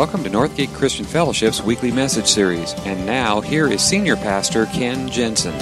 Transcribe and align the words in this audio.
Welcome 0.00 0.24
to 0.24 0.30
Northgate 0.30 0.72
Christian 0.72 1.04
Fellowship's 1.04 1.60
weekly 1.60 1.92
message 1.92 2.26
series. 2.26 2.72
And 2.86 3.04
now, 3.04 3.42
here 3.42 3.70
is 3.70 3.82
Senior 3.82 4.16
Pastor 4.16 4.64
Ken 4.64 5.10
Jensen. 5.10 5.52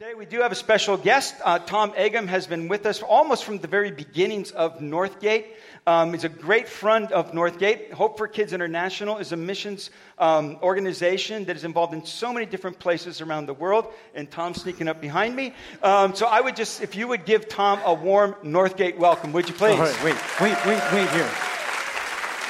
Today, 0.00 0.14
we 0.18 0.26
do 0.26 0.40
have 0.40 0.50
a 0.50 0.56
special 0.56 0.96
guest. 0.96 1.36
Uh, 1.44 1.60
Tom 1.60 1.92
Eggum 1.92 2.26
has 2.26 2.48
been 2.48 2.66
with 2.66 2.86
us 2.86 3.00
almost 3.02 3.44
from 3.44 3.58
the 3.58 3.68
very 3.68 3.92
beginnings 3.92 4.50
of 4.50 4.80
Northgate. 4.80 5.44
Um, 5.88 6.12
he's 6.12 6.24
a 6.24 6.28
great 6.28 6.68
friend 6.68 7.12
of 7.12 7.30
Northgate. 7.30 7.92
Hope 7.92 8.18
4 8.18 8.26
Kids 8.26 8.52
International 8.52 9.18
is 9.18 9.30
a 9.30 9.36
missions 9.36 9.90
um, 10.18 10.58
organization 10.60 11.44
that 11.44 11.54
is 11.54 11.62
involved 11.62 11.94
in 11.94 12.04
so 12.04 12.32
many 12.32 12.44
different 12.44 12.80
places 12.80 13.20
around 13.20 13.46
the 13.46 13.54
world. 13.54 13.86
And 14.12 14.28
Tom's 14.28 14.60
sneaking 14.62 14.88
up 14.88 15.00
behind 15.00 15.36
me. 15.36 15.54
Um, 15.84 16.12
so 16.16 16.26
I 16.26 16.40
would 16.40 16.56
just, 16.56 16.82
if 16.82 16.96
you 16.96 17.06
would 17.06 17.24
give 17.24 17.48
Tom 17.48 17.78
a 17.84 17.94
warm 17.94 18.34
Northgate 18.42 18.96
welcome, 18.98 19.32
would 19.32 19.48
you 19.48 19.54
please? 19.54 19.78
All 19.78 19.84
right, 19.84 20.04
wait, 20.04 20.16
wait, 20.40 20.66
wait, 20.66 20.82
wait 20.92 21.08
here. 21.10 21.30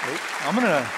Wait, 0.09 0.21
I'm 0.47 0.55
going 0.55 0.67
to 0.67 0.89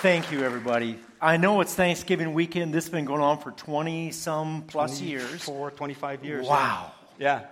thank 0.00 0.30
you, 0.30 0.42
everybody. 0.42 0.98
I 1.18 1.38
know 1.38 1.62
it's 1.62 1.74
Thanksgiving 1.74 2.34
weekend. 2.34 2.74
This 2.74 2.84
has 2.84 2.90
been 2.90 3.06
going 3.06 3.22
on 3.22 3.38
for 3.38 3.52
20 3.52 4.10
some 4.10 4.64
plus 4.66 5.00
years. 5.00 5.44
24, 5.44 5.70
25 5.70 6.24
years. 6.26 6.46
Wow. 6.46 6.92
Yeah. 7.18 7.42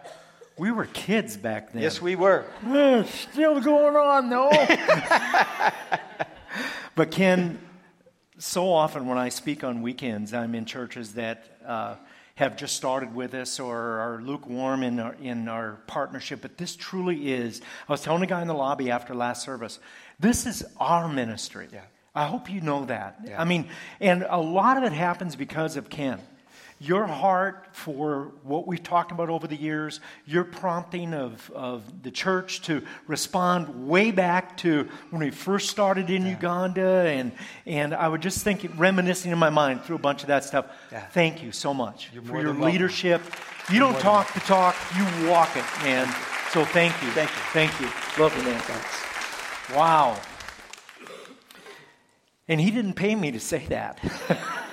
We 0.60 0.70
were 0.72 0.84
kids 0.84 1.38
back 1.38 1.72
then. 1.72 1.80
Yes, 1.80 2.02
we 2.02 2.16
were. 2.16 2.44
Uh, 2.62 3.04
still 3.04 3.62
going 3.62 3.96
on, 3.96 4.28
though. 4.28 4.50
but 6.94 7.10
Ken, 7.10 7.58
so 8.36 8.70
often 8.70 9.06
when 9.06 9.16
I 9.16 9.30
speak 9.30 9.64
on 9.64 9.80
weekends, 9.80 10.34
I'm 10.34 10.54
in 10.54 10.66
churches 10.66 11.14
that 11.14 11.46
uh, 11.64 11.94
have 12.34 12.58
just 12.58 12.76
started 12.76 13.14
with 13.14 13.32
us 13.32 13.58
or 13.58 13.74
are 13.74 14.20
lukewarm 14.20 14.82
in 14.82 15.00
our, 15.00 15.14
in 15.14 15.48
our 15.48 15.78
partnership. 15.86 16.42
But 16.42 16.58
this 16.58 16.76
truly 16.76 17.32
is. 17.32 17.62
I 17.88 17.92
was 17.92 18.02
telling 18.02 18.22
a 18.22 18.26
guy 18.26 18.42
in 18.42 18.46
the 18.46 18.52
lobby 18.52 18.90
after 18.90 19.14
last 19.14 19.42
service, 19.42 19.78
this 20.18 20.44
is 20.44 20.62
our 20.76 21.08
ministry. 21.08 21.68
Yeah. 21.72 21.84
I 22.14 22.26
hope 22.26 22.50
you 22.50 22.60
know 22.60 22.84
that. 22.84 23.20
Yeah. 23.24 23.40
I 23.40 23.46
mean, 23.46 23.66
and 23.98 24.26
a 24.28 24.38
lot 24.38 24.76
of 24.76 24.84
it 24.84 24.92
happens 24.92 25.36
because 25.36 25.78
of 25.78 25.88
Ken 25.88 26.20
your 26.82 27.06
heart 27.06 27.68
for 27.72 28.32
what 28.42 28.66
we've 28.66 28.82
talked 28.82 29.12
about 29.12 29.28
over 29.28 29.46
the 29.46 29.56
years, 29.56 30.00
your 30.24 30.44
prompting 30.44 31.12
of, 31.12 31.50
of 31.54 32.02
the 32.02 32.10
church 32.10 32.62
to 32.62 32.82
respond 33.06 33.86
way 33.86 34.10
back 34.10 34.56
to 34.56 34.88
when 35.10 35.20
we 35.20 35.30
first 35.30 35.68
started 35.68 36.08
in 36.08 36.22
yeah. 36.22 36.30
Uganda. 36.30 37.04
And, 37.06 37.32
and 37.66 37.92
I 37.92 38.08
would 38.08 38.22
just 38.22 38.42
think, 38.42 38.66
reminiscing 38.78 39.30
in 39.30 39.38
my 39.38 39.50
mind 39.50 39.82
through 39.82 39.96
a 39.96 40.00
bunch 40.00 40.22
of 40.22 40.28
that 40.28 40.42
stuff. 40.42 40.66
Yeah. 40.90 41.00
Thank 41.08 41.42
you 41.42 41.52
so 41.52 41.74
much 41.74 42.08
You're 42.14 42.22
for 42.22 42.40
your 42.40 42.54
leadership. 42.54 43.20
You 43.68 43.76
You're 43.76 43.92
don't 43.92 44.00
talk 44.00 44.32
the 44.32 44.40
talk, 44.40 44.74
you 44.96 45.28
walk 45.28 45.54
it, 45.56 45.64
man. 45.82 46.06
So 46.50 46.64
thank 46.64 47.00
you. 47.02 47.10
Thank 47.10 47.30
you. 47.30 47.42
Thank 47.52 47.80
you. 47.80 47.88
Love 48.22 48.34
you, 48.36 48.42
man. 48.42 48.58
Thanks. 48.60 49.76
Wow. 49.76 50.18
And 52.48 52.58
he 52.58 52.70
didn't 52.70 52.94
pay 52.94 53.14
me 53.14 53.32
to 53.32 53.38
say 53.38 53.66
that. 53.68 53.98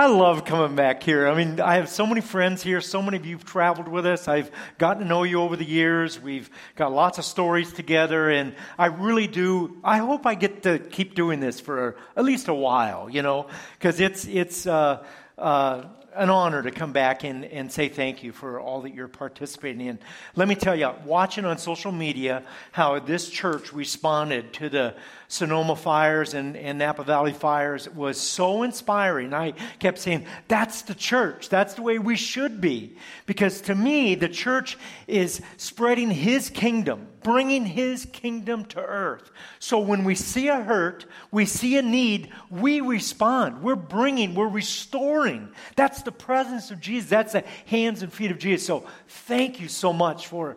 I 0.00 0.06
love 0.06 0.46
coming 0.46 0.76
back 0.76 1.02
here. 1.02 1.28
I 1.28 1.34
mean, 1.34 1.60
I 1.60 1.74
have 1.74 1.90
so 1.90 2.06
many 2.06 2.22
friends 2.22 2.62
here. 2.62 2.80
So 2.80 3.02
many 3.02 3.18
of 3.18 3.26
you 3.26 3.36
have 3.36 3.44
traveled 3.44 3.86
with 3.86 4.06
us. 4.06 4.28
I've 4.28 4.50
gotten 4.78 5.02
to 5.02 5.06
know 5.06 5.24
you 5.24 5.42
over 5.42 5.56
the 5.56 5.64
years. 5.66 6.18
We've 6.18 6.48
got 6.74 6.90
lots 6.90 7.18
of 7.18 7.26
stories 7.26 7.70
together, 7.70 8.30
and 8.30 8.54
I 8.78 8.86
really 8.86 9.26
do. 9.26 9.76
I 9.84 9.98
hope 9.98 10.24
I 10.24 10.36
get 10.36 10.62
to 10.62 10.78
keep 10.78 11.14
doing 11.14 11.40
this 11.40 11.60
for 11.60 11.96
at 12.16 12.24
least 12.24 12.48
a 12.48 12.54
while, 12.54 13.10
you 13.10 13.20
know, 13.20 13.48
because 13.78 14.00
it's 14.00 14.24
it's. 14.24 14.66
Uh, 14.66 15.04
uh, 15.36 15.84
an 16.14 16.28
honor 16.28 16.60
to 16.62 16.70
come 16.70 16.92
back 16.92 17.22
and, 17.24 17.44
and 17.44 17.70
say 17.70 17.88
thank 17.88 18.24
you 18.24 18.32
for 18.32 18.58
all 18.58 18.82
that 18.82 18.94
you're 18.94 19.08
participating 19.08 19.86
in. 19.86 19.98
Let 20.34 20.48
me 20.48 20.54
tell 20.54 20.74
you, 20.74 20.92
watching 21.04 21.44
on 21.44 21.56
social 21.58 21.92
media 21.92 22.42
how 22.72 22.98
this 22.98 23.28
church 23.28 23.72
responded 23.72 24.52
to 24.54 24.68
the 24.68 24.94
Sonoma 25.30 25.76
fires 25.76 26.34
and, 26.34 26.56
and 26.56 26.80
Napa 26.80 27.04
Valley 27.04 27.32
fires 27.32 27.88
was 27.88 28.18
so 28.18 28.64
inspiring. 28.64 29.32
I 29.32 29.52
kept 29.78 29.98
saying, 29.98 30.26
that's 30.48 30.82
the 30.82 30.94
church. 30.94 31.48
That's 31.48 31.74
the 31.74 31.82
way 31.82 32.00
we 32.00 32.16
should 32.16 32.60
be. 32.60 32.96
Because 33.26 33.60
to 33.62 33.76
me, 33.76 34.16
the 34.16 34.28
church 34.28 34.76
is 35.06 35.40
spreading 35.56 36.10
his 36.10 36.50
kingdom, 36.50 37.06
bringing 37.22 37.64
his 37.64 38.06
kingdom 38.06 38.64
to 38.66 38.80
earth. 38.84 39.30
So 39.60 39.78
when 39.78 40.02
we 40.02 40.16
see 40.16 40.48
a 40.48 40.60
hurt, 40.60 41.06
we 41.30 41.44
see 41.46 41.78
a 41.78 41.82
need, 41.82 42.32
we 42.50 42.80
respond. 42.80 43.62
We're 43.62 43.76
bringing, 43.76 44.34
we're 44.34 44.48
restoring. 44.48 45.50
That's 45.76 46.02
the 46.02 46.10
presence 46.10 46.72
of 46.72 46.80
Jesus. 46.80 47.08
That's 47.08 47.34
the 47.34 47.44
hands 47.66 48.02
and 48.02 48.12
feet 48.12 48.32
of 48.32 48.40
Jesus. 48.40 48.66
So 48.66 48.84
thank 49.06 49.60
you 49.60 49.68
so 49.68 49.92
much 49.92 50.26
for 50.26 50.56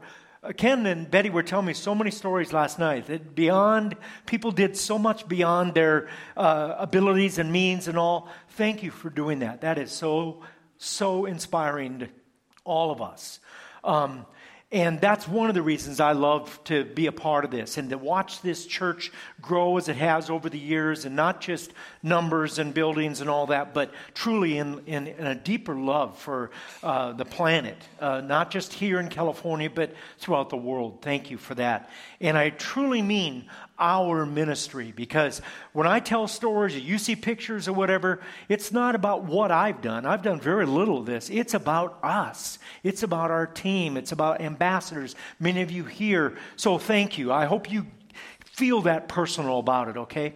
Ken 0.52 0.86
and 0.86 1.09
Betty 1.09 1.30
were 1.30 1.44
telling 1.44 1.66
me 1.66 1.74
so 1.74 1.96
many 1.96 2.12
stories 2.12 2.52
last 2.52 2.78
night 2.78 3.08
that 3.08 3.34
beyond, 3.34 3.96
people 4.26 4.52
did 4.52 4.76
so 4.76 5.00
much 5.00 5.26
beyond 5.28 5.74
their 5.74 6.09
uh, 6.36 6.76
abilities 6.78 7.40
and 7.40 7.52
means 7.52 7.88
and 7.88 7.98
all. 7.98 8.28
Thank 8.50 8.84
you 8.84 8.92
for 8.92 9.09
doing 9.09 9.40
that. 9.40 9.62
That 9.62 9.78
is 9.78 9.92
so, 9.92 10.42
so 10.78 11.26
inspiring 11.26 12.00
to 12.00 12.09
all 12.66 12.92
of 12.92 13.02
us. 13.02 13.40
Um, 13.86 14.26
and 14.73 15.00
that's 15.00 15.28
one 15.28 15.50
of 15.50 15.53
the 15.53 15.61
reasons 15.61 16.00
I 16.00 16.13
love 16.13 16.59
to 16.63 16.84
be 16.84 17.06
a 17.06 17.11
part 17.11 17.45
of 17.45 17.51
this 17.51 17.78
and 17.78 17.91
to 17.91 17.97
watch 18.00 18.41
this 18.41 18.66
church 18.66 19.11
grow 19.39 19.78
as 19.78 19.88
it 19.88 19.95
has 19.97 20.31
over 20.31 20.50
the 20.50 20.57
years, 20.57 21.06
and 21.06 21.16
not 21.16 21.39
just 21.41 21.73
numbers 22.01 22.57
and 22.57 22.73
buildings 22.73 23.22
and 23.22 23.29
all 23.29 23.45
that, 23.47 23.75
but 23.75 23.91
truly 24.16 24.57
in, 24.57 24.81
in, 24.88 25.07
in 25.07 25.28
a 25.28 25.35
deeper 25.35 25.75
love 25.75 26.17
for 26.17 26.50
uh, 26.81 27.12
the 27.13 27.23
planet, 27.23 27.78
uh, 28.00 28.22
not 28.22 28.50
just 28.50 28.73
here 28.73 29.00
in 29.00 29.09
California, 29.09 29.69
but 29.69 29.94
throughout 30.17 30.50
the 30.50 30.57
world. 30.57 31.03
Thank 31.03 31.29
you 31.29 31.38
for 31.38 31.53
that. 31.53 31.91
And 32.19 32.35
I 32.35 32.50
truly 32.50 33.03
mean 33.03 33.45
our 33.79 34.25
ministry 34.25 34.94
because 34.95 35.41
when 35.72 35.88
I 35.88 36.00
tell 36.00 36.28
stories, 36.28 36.78
you 36.78 36.97
see 36.97 37.16
pictures 37.16 37.67
or 37.67 37.73
whatever, 37.73 38.19
it's 38.47 38.72
not 38.72 38.95
about 38.95 39.23
what 39.23 39.51
I've 39.51 39.81
done. 39.81 40.06
I've 40.06 40.22
done 40.22 40.39
very 40.39 40.66
little 40.66 41.00
of 41.00 41.06
this. 41.06 41.29
It's 41.29 41.53
about 41.53 42.00
us, 42.03 42.59
it's 42.83 43.03
about 43.03 43.31
our 43.31 43.47
team, 43.47 43.97
it's 43.97 44.12
about 44.12 44.41
ambassadors, 44.41 45.16
many 45.39 45.62
of 45.62 45.72
you 45.72 45.83
here. 45.83 46.38
So 46.56 46.78
thank 46.78 47.17
you. 47.17 47.31
I 47.31 47.45
hope 47.45 47.72
you 47.72 47.88
feel 48.45 48.81
that 48.81 49.07
personal 49.07 49.59
about 49.59 49.89
it, 49.89 49.97
okay? 49.97 50.33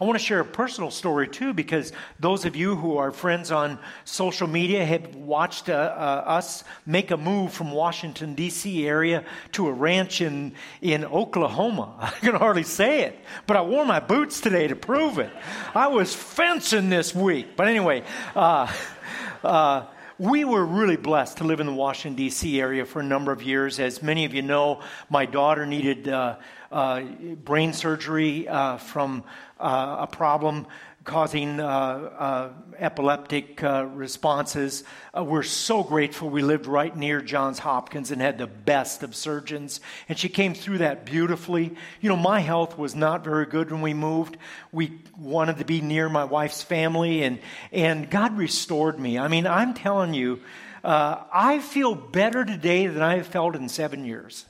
I 0.00 0.04
want 0.04 0.18
to 0.18 0.24
share 0.24 0.40
a 0.40 0.44
personal 0.44 0.90
story 0.90 1.28
too, 1.28 1.52
because 1.52 1.92
those 2.20 2.44
of 2.44 2.56
you 2.56 2.76
who 2.76 2.96
are 2.96 3.10
friends 3.10 3.50
on 3.50 3.78
social 4.04 4.46
media 4.46 4.84
have 4.84 5.14
watched 5.14 5.68
uh, 5.68 5.72
uh, 5.72 6.24
us 6.26 6.64
make 6.86 7.10
a 7.10 7.16
move 7.16 7.52
from 7.52 7.70
Washington, 7.70 8.34
D.C. 8.34 8.86
area 8.86 9.24
to 9.52 9.68
a 9.68 9.72
ranch 9.72 10.20
in, 10.20 10.54
in 10.80 11.04
Oklahoma. 11.04 11.94
I 12.00 12.10
can 12.10 12.34
hardly 12.34 12.62
say 12.62 13.02
it, 13.02 13.18
but 13.46 13.56
I 13.56 13.62
wore 13.62 13.84
my 13.84 14.00
boots 14.00 14.40
today 14.40 14.68
to 14.68 14.76
prove 14.76 15.18
it. 15.18 15.30
I 15.74 15.88
was 15.88 16.14
fencing 16.14 16.90
this 16.90 17.14
week. 17.14 17.56
But 17.56 17.68
anyway, 17.68 18.04
uh, 18.34 18.72
uh 19.44 19.86
we 20.22 20.44
were 20.44 20.64
really 20.64 20.96
blessed 20.96 21.38
to 21.38 21.44
live 21.44 21.58
in 21.58 21.66
the 21.66 21.72
Washington, 21.72 22.14
D.C. 22.14 22.60
area 22.60 22.84
for 22.84 23.00
a 23.00 23.04
number 23.04 23.32
of 23.32 23.42
years. 23.42 23.80
As 23.80 24.04
many 24.04 24.24
of 24.24 24.32
you 24.32 24.42
know, 24.42 24.80
my 25.10 25.26
daughter 25.26 25.66
needed 25.66 26.06
uh, 26.06 26.36
uh, 26.70 27.00
brain 27.00 27.72
surgery 27.72 28.46
uh, 28.46 28.76
from 28.76 29.24
uh, 29.58 29.96
a 29.98 30.06
problem 30.06 30.68
causing 31.04 31.58
uh, 31.58 31.64
uh, 31.66 32.48
epileptic 32.78 33.62
uh, 33.62 33.86
responses. 33.86 34.84
Uh, 35.16 35.24
we're 35.24 35.42
so 35.42 35.82
grateful 35.82 36.30
we 36.30 36.42
lived 36.42 36.66
right 36.66 36.96
near 36.96 37.20
Johns 37.20 37.58
Hopkins 37.58 38.10
and 38.10 38.20
had 38.20 38.38
the 38.38 38.46
best 38.46 39.02
of 39.02 39.14
surgeons. 39.14 39.80
And 40.08 40.16
she 40.18 40.28
came 40.28 40.54
through 40.54 40.78
that 40.78 41.04
beautifully. 41.04 41.74
You 42.00 42.08
know, 42.08 42.16
my 42.16 42.40
health 42.40 42.78
was 42.78 42.94
not 42.94 43.24
very 43.24 43.46
good 43.46 43.70
when 43.70 43.80
we 43.80 43.94
moved. 43.94 44.36
We 44.70 45.00
wanted 45.18 45.58
to 45.58 45.64
be 45.64 45.80
near 45.80 46.08
my 46.08 46.24
wife's 46.24 46.62
family, 46.62 47.22
and, 47.22 47.40
and 47.72 48.08
God 48.08 48.36
restored 48.36 48.98
me. 48.98 49.18
I 49.18 49.28
mean, 49.28 49.46
I'm 49.46 49.74
telling 49.74 50.14
you, 50.14 50.40
uh, 50.84 51.22
I 51.32 51.58
feel 51.58 51.94
better 51.94 52.44
today 52.44 52.86
than 52.86 53.02
I 53.02 53.16
have 53.16 53.26
felt 53.26 53.56
in 53.56 53.68
seven 53.68 54.04
years. 54.04 54.46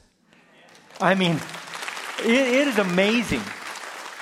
I 1.00 1.14
mean, 1.14 1.40
it, 2.20 2.30
it 2.30 2.68
is 2.68 2.78
amazing. 2.78 3.42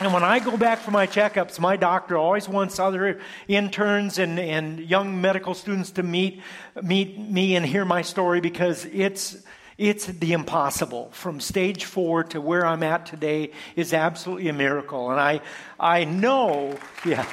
And 0.00 0.14
when 0.14 0.24
I 0.24 0.38
go 0.38 0.56
back 0.56 0.78
for 0.78 0.92
my 0.92 1.06
checkups, 1.06 1.60
my 1.60 1.76
doctor 1.76 2.16
always 2.16 2.48
wants 2.48 2.78
other 2.78 3.20
interns 3.48 4.18
and, 4.18 4.40
and 4.40 4.80
young 4.80 5.20
medical 5.20 5.52
students 5.52 5.90
to 5.92 6.02
meet, 6.02 6.40
meet 6.82 7.18
me 7.18 7.54
and 7.54 7.66
hear 7.66 7.84
my 7.84 8.00
story 8.00 8.40
because 8.40 8.86
it's, 8.86 9.36
it's 9.76 10.06
the 10.06 10.32
impossible. 10.32 11.10
From 11.12 11.38
stage 11.38 11.84
four 11.84 12.24
to 12.24 12.40
where 12.40 12.64
I'm 12.64 12.82
at 12.82 13.04
today 13.04 13.50
is 13.76 13.92
absolutely 13.92 14.48
a 14.48 14.54
miracle. 14.54 15.10
And 15.10 15.20
I, 15.20 15.42
I 15.78 16.04
know, 16.04 16.78
yeah. 17.04 17.26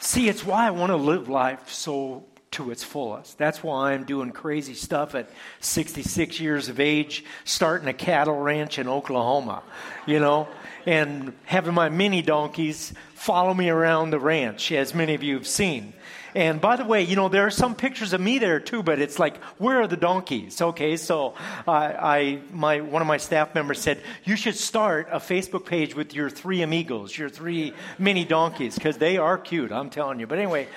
See, 0.00 0.30
it's 0.30 0.42
why 0.42 0.66
I 0.66 0.70
want 0.70 0.88
to 0.88 0.96
live 0.96 1.28
life 1.28 1.68
so 1.68 2.24
to 2.56 2.70
its 2.70 2.82
fullest. 2.82 3.36
That's 3.36 3.62
why 3.62 3.92
I'm 3.92 4.04
doing 4.04 4.32
crazy 4.32 4.72
stuff 4.72 5.14
at 5.14 5.28
66 5.60 6.40
years 6.40 6.68
of 6.70 6.80
age, 6.80 7.22
starting 7.44 7.86
a 7.86 7.92
cattle 7.92 8.38
ranch 8.38 8.78
in 8.78 8.88
Oklahoma, 8.88 9.62
you 10.06 10.20
know, 10.20 10.48
and 10.86 11.34
having 11.44 11.74
my 11.74 11.90
mini 11.90 12.22
donkeys 12.22 12.94
follow 13.14 13.52
me 13.52 13.68
around 13.68 14.10
the 14.10 14.18
ranch, 14.18 14.72
as 14.72 14.94
many 14.94 15.14
of 15.14 15.22
you 15.22 15.34
have 15.34 15.46
seen. 15.46 15.92
And 16.34 16.58
by 16.58 16.76
the 16.76 16.84
way, 16.84 17.02
you 17.02 17.14
know, 17.14 17.28
there 17.28 17.46
are 17.46 17.50
some 17.50 17.74
pictures 17.74 18.14
of 18.14 18.22
me 18.22 18.38
there 18.38 18.58
too, 18.58 18.82
but 18.82 19.00
it's 19.00 19.18
like, 19.18 19.36
where 19.58 19.82
are 19.82 19.86
the 19.86 19.96
donkeys? 19.96 20.60
Okay, 20.62 20.96
so 20.96 21.34
uh, 21.66 21.70
I, 21.70 22.40
my, 22.52 22.80
one 22.80 23.02
of 23.02 23.08
my 23.08 23.16
staff 23.18 23.54
members 23.54 23.80
said, 23.80 24.02
you 24.24 24.36
should 24.36 24.56
start 24.56 25.08
a 25.10 25.18
Facebook 25.18 25.66
page 25.66 25.94
with 25.94 26.14
your 26.14 26.30
three 26.30 26.62
amigos, 26.62 27.16
your 27.16 27.28
three 27.28 27.74
mini 27.98 28.24
donkeys, 28.24 28.74
because 28.74 28.96
they 28.96 29.18
are 29.18 29.36
cute, 29.36 29.72
I'm 29.72 29.90
telling 29.90 30.20
you. 30.20 30.26
But 30.26 30.38
anyway, 30.38 30.68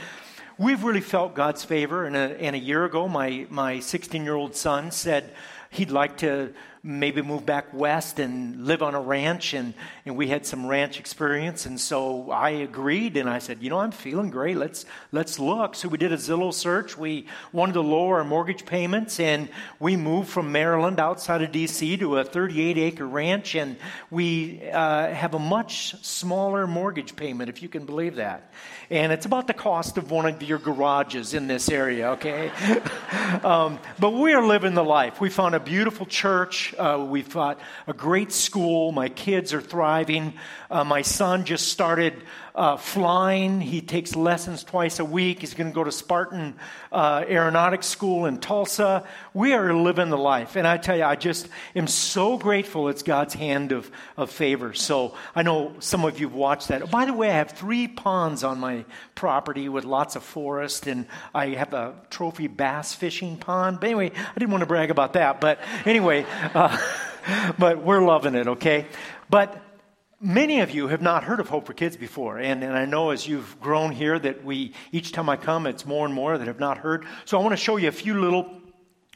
we've 0.60 0.84
really 0.84 1.02
felt 1.02 1.34
God's 1.34 1.64
favor. 1.64 2.06
And 2.06 2.16
a, 2.16 2.40
and 2.40 2.56
a 2.56 2.60
year 2.60 2.86
ago, 2.86 3.08
my, 3.08 3.48
my 3.50 3.80
16 3.80 4.24
year 4.24 4.36
old 4.36 4.56
son 4.56 4.92
said 4.92 5.34
he'd 5.72 5.90
like 5.90 6.18
to 6.18 6.54
maybe 6.82 7.22
move 7.22 7.46
back 7.46 7.74
west 7.74 8.20
and 8.20 8.66
live 8.66 8.82
on 8.82 8.96
a 8.96 9.02
ranch. 9.02 9.54
And, 9.54 9.74
and 10.06 10.16
we 10.16 10.28
had 10.28 10.46
some 10.46 10.66
ranch 10.66 11.00
experience. 11.00 11.66
And 11.66 11.80
so 11.80 12.32
I 12.32 12.52
agreed 12.52 13.18
and 13.18 13.30
I 13.30 13.40
said, 13.40 13.62
you 13.62 13.70
know, 13.70 13.80
I'm 13.80 13.92
feeling 13.92 14.30
great. 14.30 14.58
Let's, 14.58 14.86
let's 15.12 15.40
look. 15.40 15.76
So 15.76 15.90
we 15.90 15.98
did 15.98 16.14
a 16.14 16.18
Zillow 16.18 16.54
search. 16.54 16.98
We 16.98 17.28
wanted 17.52 17.74
to 17.74 17.82
lower 17.82 18.20
our 18.20 18.24
mortgage 18.24 18.66
payments. 18.66 19.20
And 19.20 19.50
we 19.80 19.98
moved 19.98 20.30
from 20.30 20.52
Maryland 20.52 21.00
outside 21.00 21.42
of 21.42 21.52
D.C. 21.52 21.98
to 21.98 22.18
a 22.20 22.24
38 22.24 22.78
acre 22.78 23.08
ranch. 23.08 23.56
And 23.56 23.76
we 24.10 24.70
uh, 24.72 25.14
have 25.14 25.34
a 25.34 25.40
much 25.40 25.96
smaller 26.04 26.66
mortgage 26.66 27.16
payment, 27.16 27.50
if 27.50 27.62
you 27.62 27.70
can 27.70 27.86
believe 27.86 28.16
that. 28.16 28.52
And 28.90 29.12
it's 29.12 29.26
about 29.26 29.48
the 29.48 29.54
cost 29.54 29.98
of 29.98 30.10
one 30.10 30.26
of 30.26 30.42
your 30.42 30.58
garages 30.58 31.34
in 31.34 31.48
this 31.48 31.70
area, 31.70 32.12
okay? 32.12 32.50
um, 33.44 33.80
but 34.00 34.12
we 34.12 34.34
are 34.34 34.44
living 34.44 34.74
the 34.74 34.84
life. 34.84 35.22
We 35.22 35.30
found 35.30 35.54
a 35.54 35.60
beautiful 35.60 36.08
church 36.08 36.69
uh, 36.78 37.06
we've 37.08 37.34
got 37.34 37.60
a 37.88 37.94
great 37.94 38.32
school. 38.32 38.92
My 38.92 39.10
kids 39.10 39.54
are 39.54 39.62
thriving. 39.62 40.34
Uh, 40.70 40.84
my 40.84 41.02
son 41.02 41.46
just 41.46 41.70
started 41.70 42.14
uh, 42.60 42.76
flying. 42.76 43.62
He 43.62 43.80
takes 43.80 44.18
lessons 44.18 44.66
twice 44.66 45.00
a 45.00 45.06
week. 45.06 45.40
He's 45.40 45.54
going 45.54 45.70
to 45.70 45.74
go 45.74 45.86
to 45.86 45.94
Spartan 45.94 46.56
uh, 46.92 47.24
Aeronautics 47.26 47.88
School 47.88 48.26
in 48.26 48.38
Tulsa. 48.38 49.08
We 49.34 49.54
are 49.54 49.74
living 49.74 50.10
the 50.10 50.18
life. 50.18 50.58
And 50.58 50.68
I 50.68 50.76
tell 50.76 50.98
you, 50.98 51.06
I 51.06 51.16
just 51.16 51.48
am 51.74 51.88
so 51.88 52.38
grateful 52.38 52.90
it's 52.90 53.02
God's 53.02 53.34
hand 53.34 53.72
of, 53.72 53.90
of 54.18 54.30
favor. 54.30 54.74
So 54.74 55.16
I 55.34 55.42
know 55.42 55.74
some 55.80 56.04
of 56.04 56.20
you 56.20 56.28
have 56.28 56.36
watched 56.36 56.68
that. 56.68 56.92
By 56.92 57.06
the 57.06 57.14
way, 57.14 57.32
I 57.32 57.36
have 57.36 57.52
three 57.52 57.88
ponds 57.88 58.44
on 58.44 58.60
my 58.60 58.84
property 59.16 59.70
with 59.70 59.86
lots 59.86 60.18
of 60.18 60.24
forest, 60.24 60.86
and 60.86 61.06
I 61.34 61.48
have 61.48 61.74
a 61.74 61.96
trophy 62.10 62.48
bass 62.48 62.94
fishing 62.94 63.38
pond. 63.38 63.80
But 63.80 63.86
anyway, 63.88 64.12
I 64.14 64.38
didn't 64.38 64.52
want 64.52 64.64
to 64.64 64.68
brag 64.68 64.92
about 64.92 65.14
that. 65.14 65.40
But 65.40 65.62
anyway, 65.86 66.26
uh, 66.54 66.78
but 67.58 67.82
we're 67.82 68.04
loving 68.04 68.36
it, 68.36 68.50
okay? 68.50 68.86
But 69.30 69.64
Many 70.22 70.60
of 70.60 70.72
you 70.72 70.90
have 70.90 71.02
not 71.02 71.24
heard 71.24 71.40
of 71.40 71.48
Hope 71.48 71.68
4 71.68 71.76
Kids 71.76 71.96
before, 71.96 72.40
and, 72.40 72.62
and 72.62 72.74
I 72.74 72.84
know 72.84 73.12
as 73.12 73.26
you've 73.26 73.58
grown 73.62 73.94
here 73.94 74.20
that 74.20 74.44
we, 74.44 74.74
each 74.92 75.14
time 75.14 75.30
I 75.30 75.38
come, 75.38 75.66
it's 75.66 75.86
more 75.86 76.06
and 76.06 76.14
more 76.14 76.38
that 76.38 76.46
have 76.46 76.60
not 76.60 76.78
heard. 76.78 77.06
So 77.24 77.40
I 77.40 77.42
want 77.42 77.54
to 77.54 77.58
show 77.58 77.78
you 77.78 77.88
a 77.88 77.94
few 77.94 78.20
little 78.20 78.52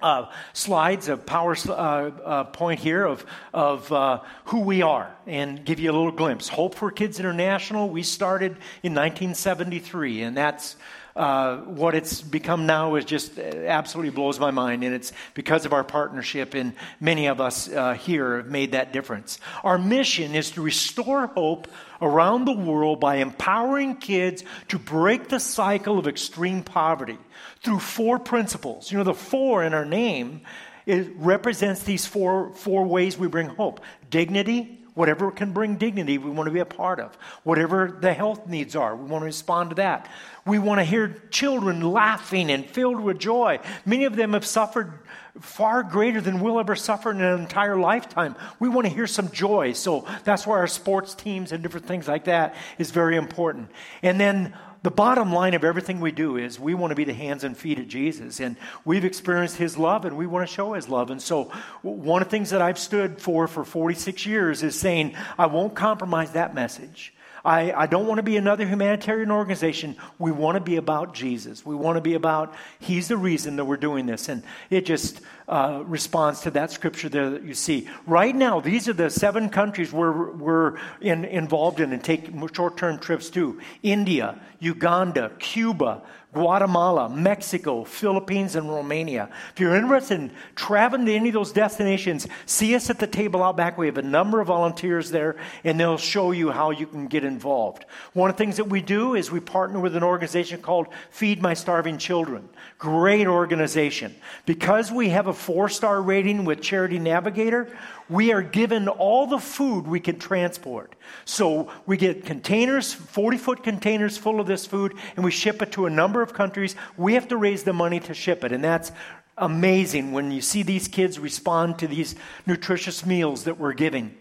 uh, 0.01 0.31
slides, 0.53 1.09
a 1.09 1.17
power 1.17 1.57
uh, 1.67 1.71
uh, 1.73 2.43
point 2.45 2.79
here 2.79 3.03
of, 3.03 3.25
of 3.53 3.91
uh, 3.91 4.21
who 4.45 4.61
we 4.61 4.81
are, 4.81 5.13
and 5.27 5.65
give 5.65 5.77
you 5.81 5.91
a 5.91 5.95
little 5.95 6.13
glimpse. 6.13 6.47
Hope 6.47 6.73
4 6.73 6.91
Kids 6.91 7.19
International, 7.19 7.89
we 7.89 8.01
started 8.01 8.51
in 8.81 8.93
1973, 8.93 10.21
and 10.21 10.37
that's 10.37 10.77
uh, 11.15 11.57
what 11.57 11.95
it's 11.95 12.21
become 12.21 12.65
now 12.65 12.95
is 12.95 13.05
just 13.05 13.37
uh, 13.37 13.41
absolutely 13.41 14.11
blows 14.11 14.39
my 14.39 14.51
mind, 14.51 14.83
and 14.83 14.95
it's 14.95 15.11
because 15.33 15.65
of 15.65 15.73
our 15.73 15.83
partnership, 15.83 16.53
and 16.53 16.73
many 16.99 17.27
of 17.27 17.39
us 17.39 17.69
uh, 17.71 17.93
here 17.93 18.37
have 18.37 18.47
made 18.47 18.71
that 18.71 18.93
difference. 18.93 19.39
Our 19.63 19.77
mission 19.77 20.35
is 20.35 20.51
to 20.51 20.61
restore 20.61 21.27
hope 21.27 21.67
around 22.01 22.45
the 22.45 22.53
world 22.53 22.99
by 22.99 23.17
empowering 23.17 23.97
kids 23.97 24.43
to 24.69 24.79
break 24.79 25.29
the 25.29 25.39
cycle 25.39 25.99
of 25.99 26.07
extreme 26.07 26.63
poverty 26.63 27.19
through 27.61 27.79
four 27.79 28.19
principles. 28.19 28.91
You 28.91 28.97
know, 28.97 29.03
the 29.03 29.13
four 29.13 29.63
in 29.63 29.73
our 29.73 29.85
name 29.85 30.41
it 30.85 31.13
represents 31.15 31.83
these 31.83 32.05
four, 32.05 32.53
four 32.53 32.85
ways 32.85 33.17
we 33.17 33.27
bring 33.27 33.47
hope 33.47 33.81
dignity, 34.09 34.82
Whatever 34.93 35.31
can 35.31 35.53
bring 35.53 35.77
dignity, 35.77 36.17
we 36.17 36.29
want 36.29 36.47
to 36.47 36.51
be 36.51 36.59
a 36.59 36.65
part 36.65 36.99
of. 36.99 37.15
Whatever 37.43 37.97
the 37.99 38.13
health 38.13 38.47
needs 38.47 38.75
are, 38.75 38.95
we 38.95 39.09
want 39.09 39.23
to 39.23 39.25
respond 39.25 39.71
to 39.71 39.75
that. 39.77 40.09
We 40.45 40.59
want 40.59 40.79
to 40.79 40.83
hear 40.83 41.23
children 41.31 41.81
laughing 41.81 42.51
and 42.51 42.65
filled 42.65 42.99
with 42.99 43.17
joy. 43.17 43.59
Many 43.85 44.05
of 44.05 44.15
them 44.15 44.33
have 44.33 44.45
suffered 44.45 44.99
far 45.39 45.81
greater 45.81 46.21
than 46.21 46.39
we'll 46.39 46.59
ever 46.59 46.75
suffer 46.75 47.09
in 47.09 47.21
an 47.21 47.39
entire 47.39 47.77
lifetime. 47.77 48.35
We 48.59 48.69
want 48.69 48.85
to 48.85 48.93
hear 48.93 49.07
some 49.07 49.31
joy. 49.31 49.73
So 49.73 50.05
that's 50.23 50.45
why 50.45 50.57
our 50.57 50.67
sports 50.67 51.15
teams 51.15 51.51
and 51.51 51.63
different 51.63 51.87
things 51.87 52.07
like 52.07 52.25
that 52.25 52.55
is 52.77 52.91
very 52.91 53.15
important. 53.15 53.69
And 54.03 54.19
then 54.19 54.53
the 54.83 54.91
bottom 54.91 55.31
line 55.31 55.53
of 55.53 55.63
everything 55.63 56.01
we 56.01 56.11
do 56.11 56.35
is 56.35 56.59
we 56.59 56.73
want 56.73 56.91
to 56.91 56.95
be 56.95 57.05
the 57.05 57.13
hands 57.13 57.45
and 57.45 57.57
feet 57.57 57.79
of 57.79 57.87
Jesus. 57.87 58.41
And 58.41 58.57
we've 58.83 59.05
experienced 59.05 59.55
his 59.55 59.77
love 59.77 60.03
and 60.03 60.17
we 60.17 60.27
want 60.27 60.47
to 60.47 60.53
show 60.53 60.73
his 60.73 60.89
love. 60.89 61.09
And 61.09 61.21
so, 61.21 61.45
one 61.81 62.21
of 62.21 62.27
the 62.27 62.31
things 62.31 62.49
that 62.49 62.61
I've 62.61 62.77
stood 62.77 63.21
for 63.21 63.47
for 63.47 63.63
46 63.63 64.25
years 64.25 64.61
is 64.61 64.77
saying, 64.77 65.15
I 65.37 65.45
won't 65.45 65.73
compromise 65.73 66.31
that 66.31 66.53
message. 66.53 67.13
I, 67.45 67.73
I 67.73 67.87
don't 67.87 68.07
want 68.07 68.19
to 68.19 68.23
be 68.23 68.37
another 68.37 68.65
humanitarian 68.65 69.31
organization. 69.31 69.97
We 70.17 70.31
want 70.31 70.55
to 70.55 70.61
be 70.61 70.77
about 70.77 71.13
Jesus. 71.13 71.65
We 71.65 71.75
want 71.75 71.97
to 71.97 72.01
be 72.01 72.13
about 72.13 72.53
He's 72.79 73.07
the 73.07 73.17
reason 73.17 73.57
that 73.57 73.65
we're 73.65 73.77
doing 73.77 74.05
this. 74.05 74.29
And 74.29 74.43
it 74.69 74.85
just 74.85 75.21
uh, 75.47 75.83
responds 75.85 76.41
to 76.41 76.51
that 76.51 76.71
scripture 76.71 77.09
there 77.09 77.29
that 77.29 77.43
you 77.43 77.53
see. 77.53 77.87
Right 78.05 78.35
now, 78.35 78.59
these 78.59 78.87
are 78.87 78.93
the 78.93 79.09
seven 79.09 79.49
countries 79.49 79.91
we're, 79.91 80.31
we're 80.31 80.79
in, 81.01 81.25
involved 81.25 81.79
in 81.79 81.93
and 81.93 82.03
take 82.03 82.29
short 82.53 82.77
term 82.77 82.99
trips 82.99 83.29
to 83.31 83.59
India, 83.81 84.39
Uganda, 84.59 85.31
Cuba, 85.39 86.03
Guatemala, 86.33 87.09
Mexico, 87.09 87.83
Philippines, 87.83 88.55
and 88.55 88.67
Romania. 88.67 89.29
If 89.53 89.59
you're 89.59 89.75
interested 89.75 90.19
in 90.19 90.31
traveling 90.55 91.05
to 91.05 91.13
any 91.13 91.29
of 91.29 91.33
those 91.33 91.51
destinations, 91.51 92.27
see 92.47 92.75
us 92.75 92.89
at 92.89 92.99
the 92.99 93.07
table 93.07 93.43
out 93.43 93.55
back. 93.55 93.77
We 93.77 93.85
have 93.85 93.99
a 93.99 94.01
number 94.01 94.41
of 94.41 94.47
volunteers 94.47 95.11
there, 95.11 95.35
and 95.63 95.79
they'll 95.79 95.97
show 95.97 96.31
you 96.31 96.49
how 96.49 96.71
you 96.71 96.87
can 96.87 97.05
get 97.07 97.23
involved. 97.23 97.85
One 98.13 98.31
of 98.31 98.35
the 98.35 98.43
things 98.43 98.57
that 98.57 98.65
we 98.65 98.81
do 98.81 99.13
is 99.13 99.31
we 99.31 99.39
partner 99.39 99.79
with 99.79 99.95
an 99.95 100.03
organization 100.03 100.61
called 100.61 100.87
Feed 101.11 101.41
My 101.41 101.53
Starving 101.53 101.99
Children. 101.99 102.49
Great 102.79 103.27
organization. 103.27 104.15
Because 104.47 104.91
we 104.91 105.09
have 105.09 105.27
a 105.27 105.32
four 105.33 105.69
star 105.69 106.01
rating 106.01 106.45
with 106.45 106.61
Charity 106.61 106.99
Navigator, 106.99 107.75
we 108.09 108.31
are 108.31 108.41
given 108.41 108.87
all 108.87 109.27
the 109.27 109.39
food 109.39 109.87
we 109.87 109.99
can 109.99 110.19
transport. 110.19 110.95
So 111.25 111.71
we 111.85 111.97
get 111.97 112.25
containers, 112.25 112.93
40 112.93 113.37
foot 113.37 113.63
containers 113.63 114.17
full 114.17 114.39
of 114.39 114.47
this 114.47 114.65
food, 114.65 114.95
and 115.15 115.23
we 115.23 115.31
ship 115.31 115.61
it 115.61 115.71
to 115.73 115.85
a 115.85 115.89
number 115.89 116.21
of 116.21 116.33
countries. 116.33 116.75
We 116.97 117.13
have 117.13 117.27
to 117.29 117.37
raise 117.37 117.63
the 117.63 117.73
money 117.73 117.99
to 118.01 118.13
ship 118.13 118.43
it, 118.43 118.51
and 118.51 118.63
that's 118.63 118.91
amazing 119.37 120.11
when 120.11 120.31
you 120.31 120.41
see 120.41 120.63
these 120.63 120.87
kids 120.87 121.17
respond 121.17 121.79
to 121.79 121.87
these 121.87 122.15
nutritious 122.45 123.05
meals 123.05 123.45
that 123.45 123.59
we're 123.59 123.73
giving. 123.73 124.15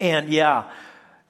And 0.00 0.28
yeah, 0.28 0.70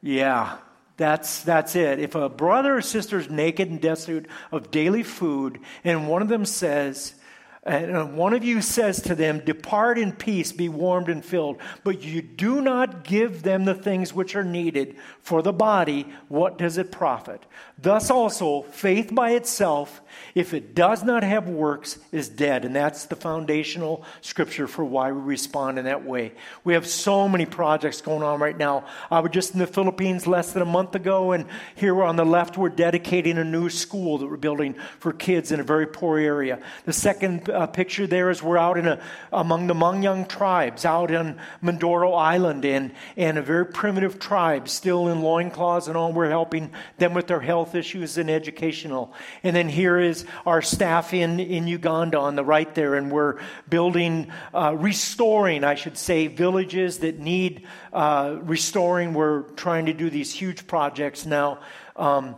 yeah, 0.02 0.58
that's, 0.96 1.42
that's 1.42 1.76
it. 1.76 1.98
If 1.98 2.14
a 2.14 2.28
brother 2.28 2.76
or 2.76 2.82
sister 2.82 3.18
is 3.18 3.28
naked 3.28 3.68
and 3.68 3.80
destitute 3.80 4.26
of 4.52 4.70
daily 4.70 5.02
food, 5.02 5.60
and 5.84 6.08
one 6.08 6.22
of 6.22 6.28
them 6.28 6.44
says, 6.44 7.14
and 7.62 7.94
uh, 7.94 8.06
one 8.06 8.32
of 8.32 8.42
you 8.42 8.62
says 8.62 9.02
to 9.02 9.14
them, 9.14 9.40
Depart 9.40 9.98
in 9.98 10.12
peace, 10.12 10.50
be 10.50 10.70
warmed 10.70 11.10
and 11.10 11.22
filled. 11.22 11.58
But 11.84 12.02
you 12.02 12.22
do 12.22 12.62
not 12.62 13.04
give 13.04 13.42
them 13.42 13.66
the 13.66 13.74
things 13.74 14.14
which 14.14 14.34
are 14.34 14.44
needed 14.44 14.96
for 15.20 15.42
the 15.42 15.52
body. 15.52 16.06
What 16.28 16.56
does 16.56 16.78
it 16.78 16.90
profit? 16.90 17.44
Thus 17.82 18.10
also, 18.10 18.62
faith 18.62 19.14
by 19.14 19.30
itself, 19.30 20.02
if 20.34 20.52
it 20.52 20.74
does 20.74 21.02
not 21.02 21.22
have 21.22 21.48
works, 21.48 21.98
is 22.12 22.28
dead. 22.28 22.66
And 22.66 22.76
that's 22.76 23.06
the 23.06 23.16
foundational 23.16 24.04
scripture 24.20 24.66
for 24.66 24.84
why 24.84 25.12
we 25.12 25.20
respond 25.20 25.78
in 25.78 25.86
that 25.86 26.04
way. 26.04 26.32
We 26.62 26.74
have 26.74 26.86
so 26.86 27.26
many 27.26 27.46
projects 27.46 28.02
going 28.02 28.22
on 28.22 28.38
right 28.38 28.56
now. 28.56 28.84
I 29.10 29.20
was 29.20 29.32
just 29.32 29.54
in 29.54 29.60
the 29.60 29.66
Philippines 29.66 30.26
less 30.26 30.52
than 30.52 30.60
a 30.60 30.66
month 30.66 30.94
ago, 30.94 31.32
and 31.32 31.46
here 31.74 32.02
on 32.02 32.16
the 32.16 32.24
left, 32.24 32.58
we're 32.58 32.68
dedicating 32.68 33.38
a 33.38 33.44
new 33.44 33.70
school 33.70 34.18
that 34.18 34.26
we're 34.26 34.36
building 34.36 34.74
for 34.98 35.12
kids 35.12 35.50
in 35.50 35.58
a 35.58 35.64
very 35.64 35.86
poor 35.86 36.18
area. 36.18 36.60
The 36.84 36.92
second 36.92 37.48
uh, 37.48 37.66
picture 37.68 38.06
there 38.06 38.28
is 38.28 38.42
we're 38.42 38.58
out 38.58 38.76
in 38.76 38.88
a, 38.88 39.00
among 39.32 39.68
the 39.68 39.74
Mangyan 39.74 40.28
tribes, 40.28 40.84
out 40.84 41.14
on 41.14 41.40
Mindoro 41.62 42.18
Island, 42.18 42.66
and, 42.66 42.92
and 43.16 43.38
a 43.38 43.42
very 43.42 43.64
primitive 43.64 44.18
tribe, 44.18 44.68
still 44.68 45.08
in 45.08 45.22
loincloths 45.22 45.86
and 45.86 45.96
all. 45.96 46.12
We're 46.12 46.28
helping 46.28 46.72
them 46.98 47.14
with 47.14 47.26
their 47.26 47.40
health 47.70 47.76
issues 47.76 48.18
and 48.18 48.28
educational. 48.28 49.12
And 49.44 49.54
then 49.54 49.68
here 49.68 49.98
is 49.98 50.26
our 50.44 50.60
staff 50.60 51.14
in, 51.14 51.38
in 51.38 51.68
Uganda 51.68 52.18
on 52.18 52.34
the 52.34 52.44
right 52.44 52.74
there, 52.74 52.96
and 52.96 53.12
we're 53.12 53.38
building, 53.68 54.32
uh, 54.52 54.74
restoring, 54.76 55.62
I 55.62 55.76
should 55.76 55.96
say, 55.96 56.26
villages 56.26 56.98
that 56.98 57.20
need 57.20 57.66
uh, 57.92 58.38
restoring. 58.42 59.14
We're 59.14 59.42
trying 59.54 59.86
to 59.86 59.92
do 59.92 60.10
these 60.10 60.32
huge 60.32 60.66
projects 60.66 61.26
now. 61.26 61.60
Um, 61.94 62.34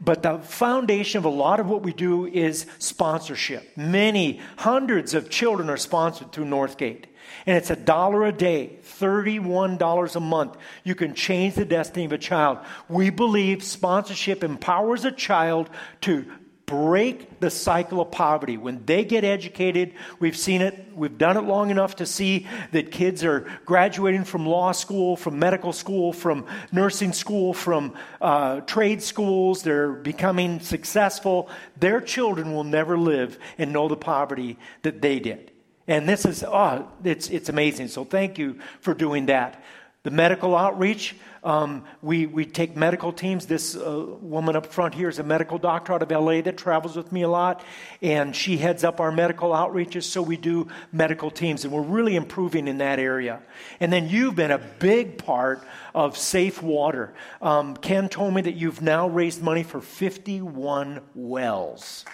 but 0.00 0.22
the 0.22 0.38
foundation 0.38 1.18
of 1.18 1.24
a 1.24 1.30
lot 1.30 1.58
of 1.58 1.68
what 1.68 1.82
we 1.82 1.92
do 1.92 2.26
is 2.26 2.66
sponsorship. 2.78 3.76
Many 3.76 4.40
hundreds 4.56 5.14
of 5.14 5.30
children 5.30 5.68
are 5.68 5.78
sponsored 5.78 6.30
through 6.30 6.44
Northgate. 6.44 7.06
And 7.44 7.56
it's 7.56 7.70
a 7.70 7.76
dollar 7.76 8.24
a 8.24 8.32
day, 8.32 8.78
$31 8.98 10.16
a 10.16 10.20
month. 10.20 10.56
You 10.84 10.94
can 10.94 11.14
change 11.14 11.54
the 11.54 11.64
destiny 11.64 12.06
of 12.06 12.12
a 12.12 12.18
child. 12.18 12.58
We 12.88 13.10
believe 13.10 13.62
sponsorship 13.62 14.42
empowers 14.42 15.04
a 15.04 15.12
child 15.12 15.68
to 16.02 16.24
break 16.66 17.38
the 17.38 17.48
cycle 17.48 18.00
of 18.00 18.10
poverty. 18.10 18.56
When 18.56 18.84
they 18.84 19.04
get 19.04 19.22
educated, 19.22 19.94
we've 20.18 20.36
seen 20.36 20.60
it, 20.60 20.88
we've 20.92 21.16
done 21.16 21.36
it 21.36 21.42
long 21.42 21.70
enough 21.70 21.96
to 21.96 22.06
see 22.06 22.48
that 22.72 22.90
kids 22.90 23.24
are 23.24 23.46
graduating 23.64 24.24
from 24.24 24.46
law 24.46 24.72
school, 24.72 25.16
from 25.16 25.38
medical 25.38 25.72
school, 25.72 26.12
from 26.12 26.44
nursing 26.72 27.12
school, 27.12 27.54
from 27.54 27.94
uh, 28.20 28.60
trade 28.60 29.00
schools, 29.00 29.62
they're 29.62 29.92
becoming 29.92 30.58
successful. 30.58 31.48
Their 31.78 32.00
children 32.00 32.52
will 32.52 32.64
never 32.64 32.98
live 32.98 33.38
and 33.58 33.72
know 33.72 33.86
the 33.86 33.96
poverty 33.96 34.58
that 34.82 35.00
they 35.00 35.20
did. 35.20 35.52
And 35.88 36.08
this 36.08 36.24
is, 36.24 36.42
oh, 36.42 36.88
it's, 37.04 37.30
it's 37.30 37.48
amazing. 37.48 37.88
So 37.88 38.04
thank 38.04 38.38
you 38.38 38.58
for 38.80 38.94
doing 38.94 39.26
that. 39.26 39.62
The 40.02 40.12
medical 40.12 40.54
outreach, 40.54 41.16
um, 41.42 41.84
we, 42.00 42.26
we 42.26 42.44
take 42.44 42.76
medical 42.76 43.12
teams. 43.12 43.46
This 43.46 43.74
uh, 43.74 44.04
woman 44.20 44.54
up 44.54 44.66
front 44.66 44.94
here 44.94 45.08
is 45.08 45.18
a 45.18 45.24
medical 45.24 45.58
doctor 45.58 45.94
out 45.94 46.02
of 46.02 46.10
LA 46.12 46.40
that 46.42 46.56
travels 46.56 46.96
with 46.96 47.10
me 47.10 47.22
a 47.22 47.28
lot, 47.28 47.64
and 48.00 48.34
she 48.34 48.56
heads 48.56 48.84
up 48.84 49.00
our 49.00 49.10
medical 49.10 49.50
outreaches. 49.50 50.04
So 50.04 50.22
we 50.22 50.36
do 50.36 50.68
medical 50.92 51.28
teams, 51.28 51.64
and 51.64 51.72
we're 51.72 51.82
really 51.82 52.14
improving 52.14 52.68
in 52.68 52.78
that 52.78 53.00
area. 53.00 53.42
And 53.80 53.92
then 53.92 54.08
you've 54.08 54.36
been 54.36 54.52
a 54.52 54.58
big 54.58 55.18
part 55.18 55.66
of 55.92 56.16
Safe 56.16 56.62
Water. 56.62 57.12
Um, 57.42 57.76
Ken 57.76 58.08
told 58.08 58.32
me 58.32 58.42
that 58.42 58.54
you've 58.54 58.82
now 58.82 59.08
raised 59.08 59.42
money 59.42 59.64
for 59.64 59.80
51 59.80 61.00
wells. 61.16 62.04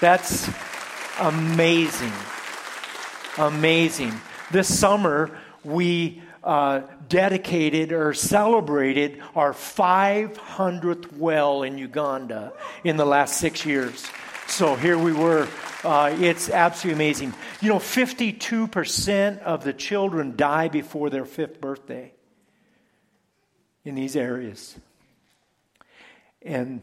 That's 0.00 0.48
amazing. 1.20 2.12
Amazing. 3.38 4.12
This 4.50 4.78
summer, 4.78 5.38
we 5.64 6.22
uh, 6.44 6.82
dedicated 7.08 7.92
or 7.92 8.12
celebrated 8.12 9.22
our 9.34 9.52
500th 9.52 11.16
well 11.16 11.62
in 11.62 11.78
Uganda 11.78 12.52
in 12.84 12.96
the 12.96 13.06
last 13.06 13.38
six 13.38 13.64
years. 13.64 14.06
So 14.48 14.74
here 14.74 14.98
we 14.98 15.12
were. 15.14 15.48
Uh, 15.82 16.14
it's 16.20 16.50
absolutely 16.50 17.02
amazing. 17.02 17.34
You 17.62 17.70
know, 17.70 17.78
52% 17.78 19.38
of 19.40 19.64
the 19.64 19.72
children 19.72 20.36
die 20.36 20.68
before 20.68 21.08
their 21.08 21.24
fifth 21.24 21.60
birthday 21.60 22.12
in 23.84 23.94
these 23.94 24.14
areas. 24.14 24.76
And 26.42 26.82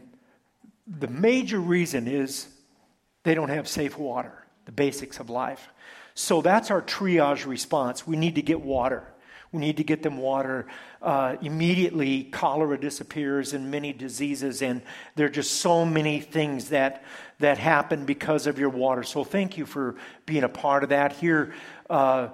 the 0.86 1.08
major 1.08 1.60
reason 1.60 2.08
is 2.08 2.48
they 3.22 3.34
don't 3.34 3.50
have 3.50 3.68
safe 3.68 3.96
water, 3.96 4.46
the 4.64 4.72
basics 4.72 5.20
of 5.20 5.30
life. 5.30 5.68
So 6.20 6.42
that's 6.42 6.70
our 6.70 6.82
triage 6.82 7.46
response. 7.46 8.06
We 8.06 8.18
need 8.18 8.34
to 8.34 8.42
get 8.42 8.60
water. 8.60 9.04
We 9.52 9.60
need 9.60 9.78
to 9.78 9.84
get 9.84 10.02
them 10.02 10.18
water. 10.18 10.66
Uh, 11.00 11.36
immediately, 11.40 12.24
cholera 12.24 12.78
disappears 12.78 13.54
and 13.54 13.70
many 13.70 13.94
diseases, 13.94 14.60
and 14.60 14.82
there 15.16 15.26
are 15.26 15.30
just 15.30 15.62
so 15.62 15.86
many 15.86 16.20
things 16.20 16.68
that, 16.68 17.04
that 17.38 17.56
happen 17.56 18.04
because 18.04 18.46
of 18.46 18.58
your 18.58 18.68
water. 18.68 19.02
So, 19.02 19.24
thank 19.24 19.56
you 19.56 19.64
for 19.64 19.96
being 20.26 20.44
a 20.44 20.48
part 20.48 20.82
of 20.82 20.90
that. 20.90 21.14
Here, 21.14 21.54
uh, 21.88 22.28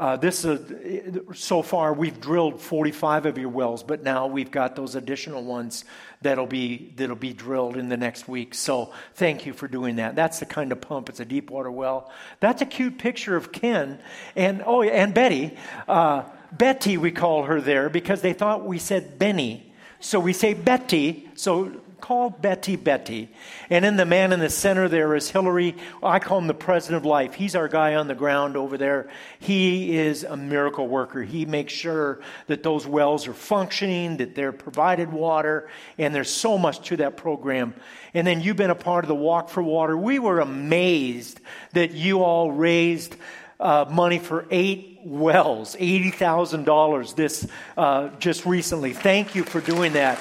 uh, 0.00 0.16
this 0.16 0.46
is, 0.46 1.20
so 1.34 1.60
far 1.60 1.92
we've 1.92 2.18
drilled 2.22 2.58
45 2.58 3.26
of 3.26 3.36
your 3.36 3.50
wells, 3.50 3.82
but 3.82 4.02
now 4.02 4.26
we've 4.26 4.50
got 4.50 4.74
those 4.74 4.94
additional 4.94 5.44
ones 5.44 5.84
that'll 6.22 6.46
be 6.46 6.94
that'll 6.96 7.16
be 7.16 7.34
drilled 7.34 7.76
in 7.76 7.90
the 7.90 7.98
next 7.98 8.26
week. 8.26 8.54
So 8.54 8.94
thank 9.14 9.44
you 9.44 9.52
for 9.52 9.68
doing 9.68 9.96
that. 9.96 10.16
That's 10.16 10.40
the 10.40 10.46
kind 10.46 10.72
of 10.72 10.80
pump. 10.80 11.10
It's 11.10 11.20
a 11.20 11.26
deep 11.26 11.50
water 11.50 11.70
well. 11.70 12.10
That's 12.40 12.62
a 12.62 12.66
cute 12.66 12.96
picture 12.96 13.36
of 13.36 13.52
Ken 13.52 13.98
and 14.34 14.62
oh 14.64 14.82
and 14.82 15.12
Betty. 15.12 15.54
Uh, 15.86 16.22
Betty, 16.50 16.96
we 16.96 17.10
call 17.10 17.44
her 17.44 17.60
there 17.60 17.90
because 17.90 18.22
they 18.22 18.32
thought 18.32 18.64
we 18.64 18.78
said 18.78 19.18
Benny. 19.18 19.70
So 20.00 20.18
we 20.18 20.32
say 20.32 20.54
Betty. 20.54 21.28
So 21.34 21.72
call 22.00 22.30
Betty 22.30 22.76
Betty. 22.76 23.28
And 23.68 23.84
then 23.84 23.96
the 23.96 24.04
man 24.04 24.32
in 24.32 24.40
the 24.40 24.50
center 24.50 24.88
there 24.88 25.14
is 25.14 25.30
Hillary. 25.30 25.76
I 26.02 26.18
call 26.18 26.38
him 26.38 26.46
the 26.46 26.54
president 26.54 26.98
of 26.98 27.06
life. 27.06 27.34
He's 27.34 27.54
our 27.54 27.68
guy 27.68 27.94
on 27.94 28.08
the 28.08 28.14
ground 28.14 28.56
over 28.56 28.78
there. 28.78 29.08
He 29.38 29.96
is 29.96 30.24
a 30.24 30.36
miracle 30.36 30.88
worker. 30.88 31.22
He 31.22 31.46
makes 31.46 31.72
sure 31.72 32.20
that 32.46 32.62
those 32.62 32.86
wells 32.86 33.26
are 33.28 33.34
functioning, 33.34 34.16
that 34.18 34.34
they're 34.34 34.52
provided 34.52 35.12
water, 35.12 35.68
and 35.98 36.14
there's 36.14 36.30
so 36.30 36.58
much 36.58 36.88
to 36.88 36.96
that 36.98 37.16
program. 37.16 37.74
And 38.14 38.26
then 38.26 38.40
you've 38.40 38.56
been 38.56 38.70
a 38.70 38.74
part 38.74 39.04
of 39.04 39.08
the 39.08 39.14
Walk 39.14 39.48
for 39.48 39.62
Water. 39.62 39.96
We 39.96 40.18
were 40.18 40.40
amazed 40.40 41.40
that 41.72 41.92
you 41.92 42.22
all 42.22 42.50
raised 42.50 43.14
uh, 43.60 43.84
money 43.90 44.18
for 44.18 44.46
eight 44.50 45.00
wells, 45.04 45.76
$80,000 45.76 47.14
this 47.14 47.46
uh, 47.76 48.08
just 48.18 48.46
recently. 48.46 48.92
Thank 48.92 49.34
you 49.34 49.44
for 49.44 49.60
doing 49.60 49.92
that. 49.92 50.18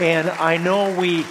And 0.00 0.30
I 0.30 0.56
know 0.56 0.98
we 0.98 1.26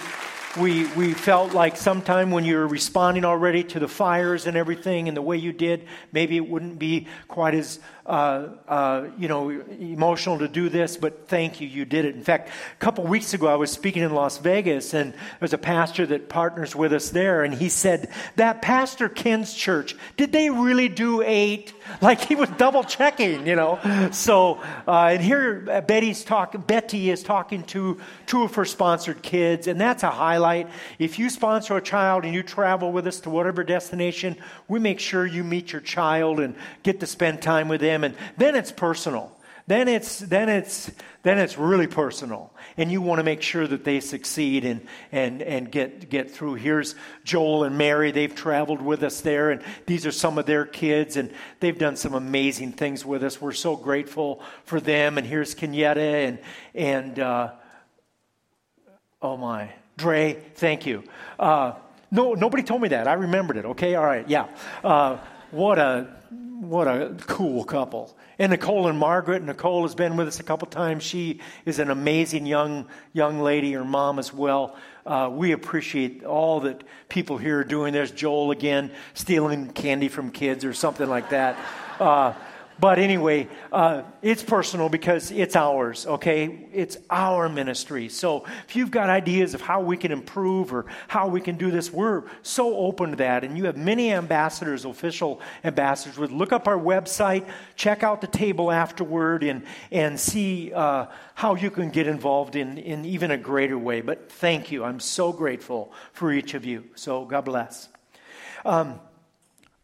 we, 0.57 0.87
we 0.93 1.13
felt 1.13 1.53
like 1.53 1.77
sometime 1.77 2.31
when 2.31 2.43
you're 2.43 2.67
responding 2.67 3.23
already 3.23 3.63
to 3.63 3.79
the 3.79 3.87
fires 3.87 4.47
and 4.47 4.57
everything 4.57 5.07
and 5.07 5.15
the 5.15 5.21
way 5.21 5.37
you 5.37 5.53
did, 5.53 5.87
maybe 6.11 6.37
it 6.37 6.47
wouldn't 6.47 6.79
be 6.79 7.07
quite 7.27 7.53
as 7.53 7.79
uh, 8.09 8.49
uh, 8.67 9.07
you 9.19 9.27
know 9.27 9.49
emotional 9.49 10.39
to 10.39 10.47
do 10.47 10.67
this. 10.67 10.97
But 10.97 11.27
thank 11.27 11.61
you, 11.61 11.67
you 11.67 11.85
did 11.85 12.05
it. 12.05 12.15
In 12.15 12.23
fact, 12.23 12.49
a 12.49 12.77
couple 12.77 13.03
weeks 13.05 13.35
ago, 13.35 13.47
I 13.47 13.55
was 13.55 13.71
speaking 13.71 14.01
in 14.01 14.13
Las 14.13 14.39
Vegas, 14.39 14.95
and 14.95 15.13
there's 15.39 15.53
a 15.53 15.59
pastor 15.59 16.07
that 16.07 16.27
partners 16.27 16.75
with 16.75 16.91
us 16.91 17.09
there, 17.11 17.43
and 17.43 17.53
he 17.53 17.69
said 17.69 18.09
that 18.35 18.63
Pastor 18.63 19.09
Ken's 19.09 19.53
church 19.53 19.95
did 20.17 20.31
they 20.31 20.49
really 20.49 20.89
do 20.89 21.21
eight? 21.21 21.73
Like 22.01 22.21
he 22.21 22.35
was 22.35 22.49
double 22.51 22.83
checking, 22.83 23.47
you 23.47 23.55
know. 23.55 23.79
So 24.11 24.61
uh, 24.87 25.09
and 25.11 25.23
here 25.23 25.67
uh, 25.69 25.81
Betty's 25.81 26.23
talking. 26.23 26.61
Betty 26.61 27.09
is 27.09 27.23
talking 27.23 27.63
to 27.63 27.99
two 28.27 28.43
of 28.43 28.53
her 28.55 28.63
sponsored 28.63 29.23
kids, 29.23 29.67
and 29.67 29.81
that's 29.81 30.03
a 30.03 30.09
highlight. 30.09 30.69
If 30.99 31.17
you 31.17 31.29
sponsor 31.31 31.75
a 31.77 31.81
child 31.81 32.25
and 32.25 32.33
you 32.33 32.43
travel 32.43 32.91
with 32.91 33.07
us 33.07 33.19
to 33.21 33.31
whatever 33.31 33.63
destination, 33.63 34.37
we 34.67 34.79
make 34.79 34.99
sure 34.99 35.25
you 35.25 35.43
meet 35.43 35.71
your 35.71 35.81
child 35.81 36.39
and 36.39 36.55
get 36.83 36.99
to 36.99 37.07
spend 37.07 37.41
time 37.41 37.67
with 37.67 37.81
them. 37.81 37.98
And 38.03 38.15
then 38.37 38.55
it's 38.55 38.71
personal. 38.71 39.35
Then 39.69 39.87
it's, 39.87 40.17
then 40.17 40.49
it's, 40.49 40.89
then 41.21 41.37
it's 41.37 41.55
really 41.55 41.85
personal. 41.85 42.51
And 42.75 42.91
you 42.91 43.03
want 43.03 43.19
to 43.19 43.23
make 43.23 43.43
sure 43.43 43.67
that 43.67 43.83
they 43.83 43.99
succeed 43.99 44.65
and, 44.65 44.81
and, 45.11 45.43
and 45.43 45.71
get, 45.71 46.09
get 46.09 46.31
through. 46.31 46.55
Here's 46.55 46.95
Joel 47.23 47.65
and 47.65 47.77
Mary. 47.77 48.09
They've 48.09 48.33
traveled 48.33 48.81
with 48.81 49.03
us 49.03 49.21
there, 49.21 49.51
and 49.51 49.61
these 49.85 50.07
are 50.07 50.11
some 50.11 50.39
of 50.39 50.47
their 50.47 50.65
kids, 50.65 51.17
and 51.17 51.31
they've 51.59 51.77
done 51.77 51.97
some 51.97 52.15
amazing 52.15 52.71
things 52.71 53.05
with 53.05 53.23
us. 53.23 53.39
We're 53.39 53.51
so 53.51 53.75
grateful 53.75 54.41
for 54.63 54.79
them. 54.79 55.19
And 55.19 55.27
here's 55.27 55.53
Kenyetta 55.53 56.27
and, 56.27 56.39
and 56.73 57.19
uh, 57.19 57.51
oh 59.21 59.37
my, 59.37 59.69
Dre, 59.97 60.41
thank 60.55 60.87
you. 60.87 61.03
Uh, 61.37 61.73
no, 62.09 62.33
nobody 62.33 62.63
told 62.63 62.81
me 62.81 62.87
that. 62.87 63.07
I 63.07 63.13
remembered 63.13 63.57
it. 63.57 63.65
Okay, 63.65 63.93
all 63.93 64.05
right, 64.05 64.27
yeah. 64.27 64.47
Uh, 64.83 65.17
what 65.51 65.77
a 65.77 66.18
what 66.29 66.87
a 66.87 67.15
cool 67.25 67.63
couple. 67.63 68.15
And 68.37 68.51
Nicole 68.51 68.87
and 68.87 68.99
Margaret. 68.99 69.41
Nicole 69.41 69.81
has 69.83 69.95
been 69.95 70.15
with 70.15 70.27
us 70.27 70.39
a 70.39 70.43
couple 70.43 70.67
times. 70.67 71.03
She 71.03 71.39
is 71.65 71.79
an 71.79 71.89
amazing 71.89 72.45
young 72.45 72.85
young 73.13 73.41
lady. 73.41 73.73
Her 73.73 73.83
mom 73.83 74.19
as 74.19 74.31
well. 74.31 74.77
Uh, 75.05 75.29
we 75.31 75.53
appreciate 75.53 76.23
all 76.23 76.59
that 76.61 76.83
people 77.07 77.37
here 77.37 77.59
are 77.59 77.63
doing. 77.63 77.93
There's 77.93 78.11
Joel 78.11 78.51
again, 78.51 78.91
stealing 79.15 79.71
candy 79.71 80.07
from 80.07 80.29
kids 80.29 80.63
or 80.63 80.73
something 80.73 81.09
like 81.09 81.31
that. 81.31 81.57
Uh, 81.99 82.33
but 82.79 82.97
anyway, 82.97 83.49
uh, 83.71 84.03
it's 84.21 84.41
personal 84.41 84.87
because 84.87 85.31
it's 85.31 85.55
ours, 85.55 86.07
okay? 86.07 86.67
It's 86.71 86.97
our 87.09 87.49
ministry. 87.49 88.07
So 88.07 88.45
if 88.67 88.75
you've 88.75 88.91
got 88.91 89.09
ideas 89.09 89.53
of 89.53 89.61
how 89.61 89.81
we 89.81 89.97
can 89.97 90.11
improve 90.11 90.73
or 90.73 90.85
how 91.07 91.27
we 91.27 91.41
can 91.41 91.57
do 91.57 91.71
this, 91.71 91.91
we're 91.91 92.23
so 92.41 92.77
open 92.77 93.11
to 93.11 93.15
that. 93.17 93.43
And 93.43 93.57
you 93.57 93.65
have 93.65 93.75
many 93.75 94.13
ambassadors, 94.13 94.85
official 94.85 95.41
ambassadors. 95.63 96.17
Would 96.17 96.31
look 96.31 96.53
up 96.53 96.67
our 96.67 96.79
website, 96.79 97.45
check 97.75 98.03
out 98.03 98.21
the 98.21 98.27
table 98.27 98.71
afterward, 98.71 99.43
and, 99.43 99.63
and 99.91 100.17
see 100.17 100.71
uh, 100.73 101.07
how 101.35 101.55
you 101.55 101.71
can 101.71 101.89
get 101.89 102.07
involved 102.07 102.55
in, 102.55 102.77
in 102.77 103.03
even 103.03 103.31
a 103.31 103.37
greater 103.37 103.77
way. 103.77 103.99
But 103.99 104.31
thank 104.31 104.71
you. 104.71 104.85
I'm 104.85 105.01
so 105.01 105.33
grateful 105.33 105.91
for 106.13 106.31
each 106.31 106.53
of 106.53 106.63
you. 106.63 106.85
So 106.95 107.25
God 107.25 107.45
bless. 107.45 107.89
Um, 108.63 108.99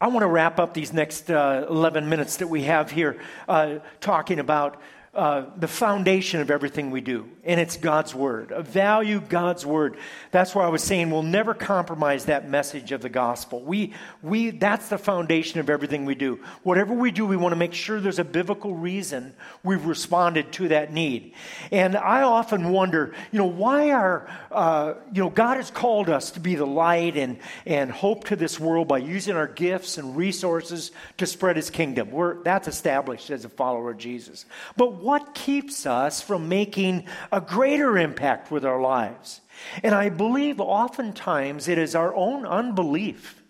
I 0.02 0.08
want 0.08 0.24
to 0.24 0.28
wrap 0.28 0.60
up 0.60 0.74
these 0.74 0.92
next 0.92 1.32
uh, 1.32 1.68
11 1.70 2.10
minutes 2.10 2.38
that 2.38 2.48
we 2.48 2.64
have 2.64 2.92
here 2.92 3.18
uh, 3.48 3.80
talking 4.02 4.40
about 4.40 4.82
uh, 5.16 5.46
the 5.56 5.68
foundation 5.68 6.42
of 6.42 6.52
everything 6.52 6.92
we 6.92 7.00
do, 7.00 7.30
and 7.46 7.58
it's 7.58 7.78
God's 7.78 8.14
Word. 8.14 8.52
Value 8.66 9.22
God's 9.22 9.66
Word. 9.66 9.96
That's 10.32 10.54
why 10.54 10.66
I 10.66 10.68
was 10.68 10.84
saying 10.84 11.10
we'll 11.10 11.24
never 11.24 11.54
compromise 11.54 12.26
that 12.26 12.50
message 12.50 12.92
of 12.92 13.02
the 13.02 13.08
gospel. 13.08 13.62
We, 13.62 13.94
we, 14.22 14.50
that's 14.50 14.90
the 14.90 14.98
foundation 14.98 15.62
of 15.62 15.70
everything 15.70 16.04
we 16.04 16.16
do. 16.16 16.44
Whatever 16.64 16.94
we 16.94 17.12
do, 17.12 17.26
we 17.26 17.38
want 17.38 17.54
to 17.54 17.56
make 17.56 17.74
sure 17.74 18.02
there's 18.02 18.20
a 18.20 18.26
biblical 18.26 18.76
reason 18.76 19.34
we've 19.64 19.86
responded 19.86 20.52
to 20.54 20.68
that 20.68 20.92
need. 20.92 21.34
And 21.72 21.96
I 21.96 22.24
often 22.24 22.72
wonder, 22.72 23.16
you 23.32 23.40
know, 23.40 23.46
why 23.46 23.92
are, 23.92 24.28
uh, 24.52 24.96
you 25.14 25.24
know, 25.24 25.30
God 25.30 25.56
has 25.56 25.72
called 25.72 26.10
us 26.10 26.32
to 26.32 26.42
be 26.42 26.56
the 26.56 26.68
light 26.68 27.16
and, 27.16 27.38
and 27.66 27.90
hope 27.90 28.26
to 28.26 28.36
this 28.36 28.60
world 28.60 28.90
by 28.90 28.98
using 28.98 29.38
our 29.38 29.48
gifts 29.48 29.98
and 29.98 30.18
resources 30.18 30.92
to 31.20 31.26
spread 31.26 31.56
His 31.56 31.70
kingdom. 31.70 32.12
We're, 32.12 32.44
that's 32.44 32.68
established 32.68 33.30
as 33.30 33.46
a 33.46 33.50
follower 33.50 33.92
of 33.92 33.98
Jesus. 33.98 34.46
But 34.76 35.05
what 35.06 35.36
keeps 35.36 35.86
us 35.86 36.20
from 36.20 36.50
making 36.50 37.06
a 37.32 37.40
greater 37.40 37.96
impact 37.96 38.50
with 38.50 38.66
our 38.66 38.82
lives? 38.82 39.40
And 39.84 39.94
I 39.94 40.10
believe 40.10 40.60
oftentimes 40.60 41.68
it 41.68 41.78
is 41.78 41.94
our 41.94 42.14
own 42.16 42.44
unbelief 42.44 43.44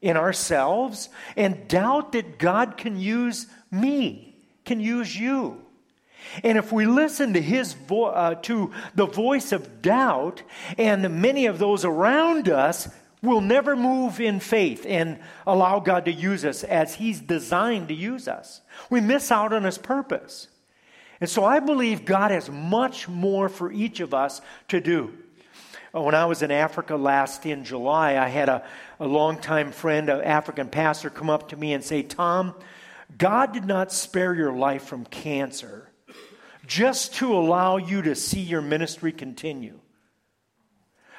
in 0.00 0.16
ourselves 0.16 1.10
and 1.36 1.68
doubt 1.68 2.12
that 2.12 2.38
God 2.38 2.78
can 2.78 2.98
use 2.98 3.46
me, 3.70 4.38
can 4.64 4.80
use 4.80 5.14
you. 5.14 5.60
And 6.42 6.56
if 6.56 6.72
we 6.72 6.86
listen 6.86 7.34
to 7.34 7.42
his 7.42 7.74
vo- 7.74 8.06
uh, 8.06 8.36
to 8.44 8.72
the 8.94 9.06
voice 9.06 9.52
of 9.52 9.82
doubt, 9.82 10.42
and 10.78 11.20
many 11.20 11.44
of 11.44 11.58
those 11.58 11.84
around 11.84 12.48
us 12.48 12.88
will 13.22 13.42
never 13.42 13.76
move 13.76 14.18
in 14.18 14.40
faith 14.40 14.86
and 14.88 15.18
allow 15.46 15.78
God 15.78 16.06
to 16.06 16.12
use 16.12 16.42
us 16.42 16.64
as 16.64 16.94
he's 16.94 17.20
designed 17.20 17.88
to 17.88 17.94
use 17.94 18.26
us. 18.26 18.62
We 18.88 19.02
miss 19.02 19.30
out 19.30 19.52
on 19.52 19.64
his 19.64 19.76
purpose. 19.76 20.48
And 21.20 21.30
so 21.30 21.44
I 21.44 21.60
believe 21.60 22.04
God 22.04 22.30
has 22.30 22.50
much 22.50 23.08
more 23.08 23.48
for 23.48 23.72
each 23.72 24.00
of 24.00 24.12
us 24.12 24.40
to 24.68 24.80
do. 24.80 25.12
Uh, 25.94 26.02
when 26.02 26.14
I 26.14 26.26
was 26.26 26.42
in 26.42 26.50
Africa 26.50 26.96
last 26.96 27.46
in 27.46 27.64
July, 27.64 28.18
I 28.18 28.28
had 28.28 28.48
a, 28.48 28.64
a 29.00 29.06
longtime 29.06 29.72
friend, 29.72 30.08
an 30.10 30.20
African 30.20 30.68
pastor, 30.68 31.08
come 31.08 31.30
up 31.30 31.48
to 31.50 31.56
me 31.56 31.72
and 31.72 31.82
say, 31.82 32.02
Tom, 32.02 32.54
God 33.16 33.52
did 33.52 33.64
not 33.64 33.92
spare 33.92 34.34
your 34.34 34.52
life 34.52 34.84
from 34.84 35.04
cancer 35.04 35.88
just 36.66 37.14
to 37.14 37.32
allow 37.32 37.76
you 37.76 38.02
to 38.02 38.14
see 38.14 38.40
your 38.40 38.60
ministry 38.60 39.12
continue. 39.12 39.78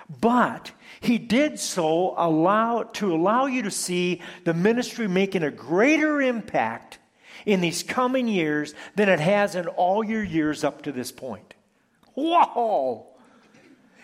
But 0.10 0.72
he 1.02 1.18
did 1.18 1.60
so 1.60 2.14
allow, 2.18 2.84
to 2.84 3.14
allow 3.14 3.46
you 3.46 3.64
to 3.64 3.72
see 3.72 4.22
the 4.44 4.54
ministry 4.54 5.08
making 5.08 5.44
a 5.44 5.52
greater 5.52 6.22
impact 6.22 7.00
in 7.48 7.62
these 7.62 7.82
coming 7.82 8.28
years 8.28 8.76
than 8.96 9.08
it 9.08 9.22
has 9.22 9.56
in 9.56 9.68
all 9.68 10.04
your 10.04 10.24
years 10.24 10.66
up 10.66 10.82
to 10.84 10.92
this 10.92 11.12
point. 11.14 11.56
Whoa! 12.14 13.08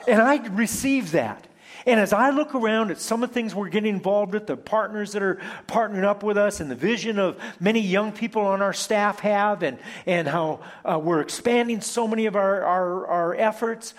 And 0.08 0.22
I 0.22 0.48
received 0.48 1.12
that. 1.12 1.46
And 1.86 2.00
as 2.00 2.14
I 2.14 2.30
look 2.30 2.56
around 2.56 2.92
at 2.92 3.02
some 3.02 3.22
of 3.22 3.30
the 3.30 3.34
things 3.34 3.54
we're 3.54 3.68
getting 3.68 3.94
involved 3.94 4.34
with, 4.34 4.48
the 4.48 4.56
partners 4.56 5.12
that 5.12 5.22
are 5.22 5.42
partnering 5.68 6.06
up 6.06 6.24
with 6.24 6.38
us, 6.38 6.62
and 6.62 6.72
the 6.72 6.76
vision 6.76 7.20
of 7.20 7.38
many 7.60 7.82
young 7.82 8.14
people 8.14 8.44
on 8.44 8.62
our 8.62 8.72
staff 8.72 9.20
have, 9.20 9.64
and, 9.64 9.78
and 10.06 10.26
how 10.26 10.62
uh, 10.86 10.98
we're 10.98 11.20
expanding 11.20 11.82
so 11.82 12.08
many 12.08 12.26
of 12.26 12.38
our, 12.38 12.64
our, 12.64 13.08
our 13.08 13.36
efforts, 13.36 13.94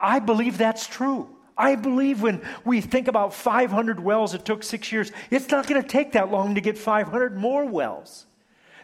I 0.00 0.18
believe 0.18 0.58
that's 0.58 0.88
true. 0.88 1.28
I 1.56 1.76
believe 1.76 2.22
when 2.22 2.42
we 2.64 2.80
think 2.80 3.06
about 3.06 3.34
500 3.34 4.00
wells, 4.00 4.34
it 4.34 4.44
took 4.44 4.64
six 4.64 4.90
years, 4.90 5.12
it's 5.30 5.50
not 5.50 5.68
going 5.68 5.80
to 5.80 5.86
take 5.86 6.12
that 6.12 6.32
long 6.32 6.56
to 6.56 6.60
get 6.60 6.76
500 6.76 7.36
more 7.36 7.64
wells 7.64 8.26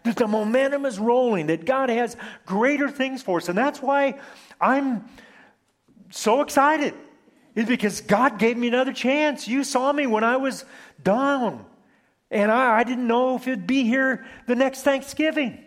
that 0.07 0.17
the 0.17 0.27
momentum 0.27 0.87
is 0.87 0.99
rolling, 0.99 1.49
that 1.49 1.65
God 1.65 1.91
has 1.91 2.17
greater 2.45 2.91
things 2.91 3.23
for 3.23 3.39
us. 3.39 3.49
And 3.49 3.57
that's 3.57 3.81
why 3.81 4.19
I'm 4.61 5.05
so 6.11 6.41
excited, 6.41 6.95
is 7.55 7.67
because 7.67 8.01
God 8.01 8.39
gave 8.39 8.57
me 8.57 8.69
another 8.69 8.93
chance. 8.93 9.47
You 9.47 9.65
saw 9.65 9.93
me 9.93 10.07
when 10.07 10.25
I 10.25 10.37
was 10.37 10.65
down, 11.03 11.65
and 12.31 12.51
I, 12.51 12.79
I 12.79 12.85
didn't 12.85 13.07
know 13.07 13.37
if 13.37 13.47
it'd 13.47 13.67
be 13.67 13.85
here 13.85 14.27
the 14.47 14.57
next 14.57 14.83
Thanksgiving. 14.83 15.63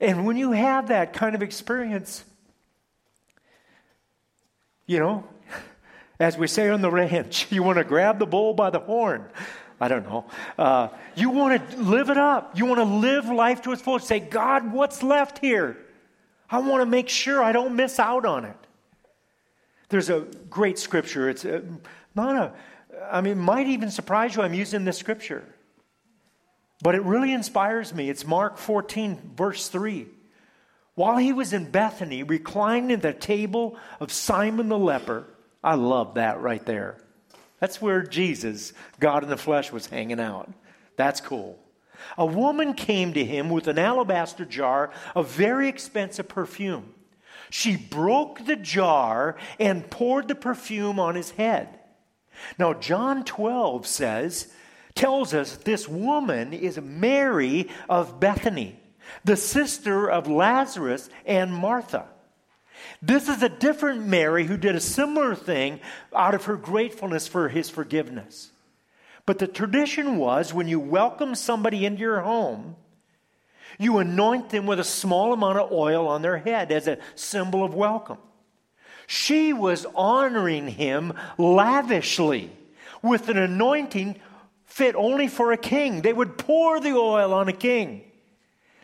And 0.00 0.26
when 0.26 0.36
you 0.36 0.52
have 0.52 0.88
that 0.88 1.12
kind 1.12 1.34
of 1.34 1.42
experience, 1.42 2.24
you 4.86 4.98
know, 4.98 5.24
as 6.20 6.36
we 6.36 6.46
say 6.46 6.68
on 6.70 6.82
the 6.82 6.90
ranch, 6.90 7.46
you 7.52 7.62
want 7.62 7.78
to 7.78 7.84
grab 7.84 8.18
the 8.18 8.26
bull 8.26 8.54
by 8.54 8.70
the 8.70 8.80
horn. 8.80 9.24
I 9.82 9.88
don't 9.88 10.08
know. 10.08 10.26
Uh, 10.56 10.88
you 11.16 11.30
want 11.30 11.68
to 11.70 11.76
live 11.76 12.08
it 12.08 12.16
up. 12.16 12.56
You 12.56 12.66
want 12.66 12.78
to 12.78 12.84
live 12.84 13.26
life 13.26 13.62
to 13.62 13.72
its 13.72 13.82
fullest. 13.82 14.06
Say, 14.06 14.20
God, 14.20 14.72
what's 14.72 15.02
left 15.02 15.40
here? 15.40 15.76
I 16.48 16.60
want 16.60 16.82
to 16.82 16.86
make 16.86 17.08
sure 17.08 17.42
I 17.42 17.50
don't 17.50 17.74
miss 17.74 17.98
out 17.98 18.24
on 18.24 18.44
it. 18.44 18.56
There's 19.88 20.08
a 20.08 20.20
great 20.48 20.78
scripture. 20.78 21.28
It's 21.28 21.44
a, 21.44 21.56
uh, 21.56 21.60
not 22.14 22.36
a, 22.36 22.52
I 23.10 23.22
mean, 23.22 23.38
might 23.40 23.66
even 23.66 23.90
surprise 23.90 24.36
you. 24.36 24.42
I'm 24.42 24.54
using 24.54 24.84
this 24.84 24.98
scripture, 24.98 25.42
but 26.80 26.94
it 26.94 27.02
really 27.02 27.32
inspires 27.32 27.92
me. 27.92 28.08
It's 28.08 28.24
Mark 28.24 28.58
14, 28.58 29.32
verse 29.36 29.66
3. 29.66 30.06
While 30.94 31.16
he 31.16 31.32
was 31.32 31.52
in 31.52 31.72
Bethany, 31.72 32.22
reclining 32.22 32.92
at 32.92 33.02
the 33.02 33.12
table 33.12 33.76
of 33.98 34.12
Simon 34.12 34.68
the 34.68 34.78
leper, 34.78 35.24
I 35.64 35.74
love 35.74 36.14
that 36.14 36.40
right 36.40 36.64
there. 36.64 36.98
That's 37.62 37.80
where 37.80 38.02
Jesus, 38.02 38.72
God 38.98 39.22
in 39.22 39.28
the 39.30 39.36
flesh, 39.36 39.70
was 39.70 39.86
hanging 39.86 40.18
out. 40.18 40.52
That's 40.96 41.20
cool. 41.20 41.60
A 42.18 42.26
woman 42.26 42.74
came 42.74 43.12
to 43.12 43.24
him 43.24 43.50
with 43.50 43.68
an 43.68 43.78
alabaster 43.78 44.44
jar 44.44 44.90
of 45.14 45.30
very 45.30 45.68
expensive 45.68 46.26
perfume. 46.26 46.92
She 47.50 47.76
broke 47.76 48.44
the 48.46 48.56
jar 48.56 49.36
and 49.60 49.88
poured 49.88 50.26
the 50.26 50.34
perfume 50.34 50.98
on 50.98 51.14
his 51.14 51.30
head. 51.30 51.68
Now, 52.58 52.74
John 52.74 53.24
12 53.24 53.86
says, 53.86 54.52
tells 54.96 55.32
us 55.32 55.54
this 55.58 55.88
woman 55.88 56.52
is 56.52 56.80
Mary 56.80 57.70
of 57.88 58.18
Bethany, 58.18 58.76
the 59.24 59.36
sister 59.36 60.10
of 60.10 60.26
Lazarus 60.26 61.08
and 61.24 61.54
Martha. 61.54 62.08
This 63.00 63.28
is 63.28 63.42
a 63.42 63.48
different 63.48 64.06
Mary 64.06 64.46
who 64.46 64.56
did 64.56 64.74
a 64.74 64.80
similar 64.80 65.34
thing 65.34 65.80
out 66.14 66.34
of 66.34 66.44
her 66.44 66.56
gratefulness 66.56 67.26
for 67.26 67.48
his 67.48 67.68
forgiveness. 67.68 68.50
But 69.26 69.38
the 69.38 69.46
tradition 69.46 70.16
was 70.16 70.52
when 70.52 70.68
you 70.68 70.80
welcome 70.80 71.34
somebody 71.34 71.86
into 71.86 72.00
your 72.00 72.20
home, 72.20 72.76
you 73.78 73.98
anoint 73.98 74.50
them 74.50 74.66
with 74.66 74.80
a 74.80 74.84
small 74.84 75.32
amount 75.32 75.58
of 75.58 75.72
oil 75.72 76.06
on 76.08 76.22
their 76.22 76.38
head 76.38 76.70
as 76.70 76.86
a 76.86 76.98
symbol 77.14 77.64
of 77.64 77.74
welcome. 77.74 78.18
She 79.06 79.52
was 79.52 79.86
honoring 79.94 80.68
him 80.68 81.14
lavishly 81.38 82.50
with 83.02 83.28
an 83.28 83.38
anointing 83.38 84.20
fit 84.64 84.94
only 84.94 85.28
for 85.28 85.52
a 85.52 85.56
king. 85.56 86.02
They 86.02 86.12
would 86.12 86.38
pour 86.38 86.80
the 86.80 86.92
oil 86.92 87.32
on 87.34 87.48
a 87.48 87.52
king. 87.52 88.11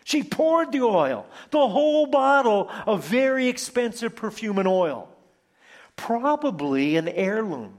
She 0.09 0.23
poured 0.23 0.73
the 0.73 0.81
oil, 0.81 1.27
the 1.51 1.69
whole 1.69 2.07
bottle 2.07 2.71
of 2.87 3.05
very 3.05 3.47
expensive 3.49 4.17
perfume 4.17 4.59
and 4.59 4.67
oil. 4.67 5.07
Probably 5.97 6.97
an 6.97 7.09
heirloom 7.09 7.75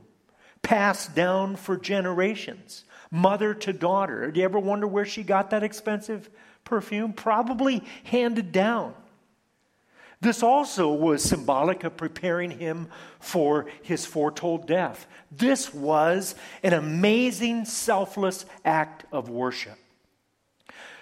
passed 0.62 1.16
down 1.16 1.56
for 1.56 1.76
generations, 1.76 2.86
mother 3.10 3.56
to 3.56 3.74
daughter. 3.74 4.30
Do 4.30 4.40
you 4.40 4.46
ever 4.46 4.60
wonder 4.60 4.86
where 4.86 5.06
she 5.06 5.24
got 5.24 5.50
that 5.50 5.64
expensive 5.64 6.30
perfume? 6.64 7.14
Probably 7.14 7.84
handed 8.04 8.52
down. 8.52 8.94
This 10.22 10.44
also 10.44 10.94
was 10.94 11.24
symbolic 11.24 11.84
of 11.84 11.98
preparing 11.98 12.52
him 12.52 12.90
for 13.20 13.66
his 13.82 14.06
foretold 14.06 14.68
death. 14.68 15.08
This 15.32 15.74
was 15.74 16.36
an 16.62 16.74
amazing, 16.74 17.66
selfless 17.66 18.46
act 18.64 19.06
of 19.12 19.30
worship. 19.30 19.79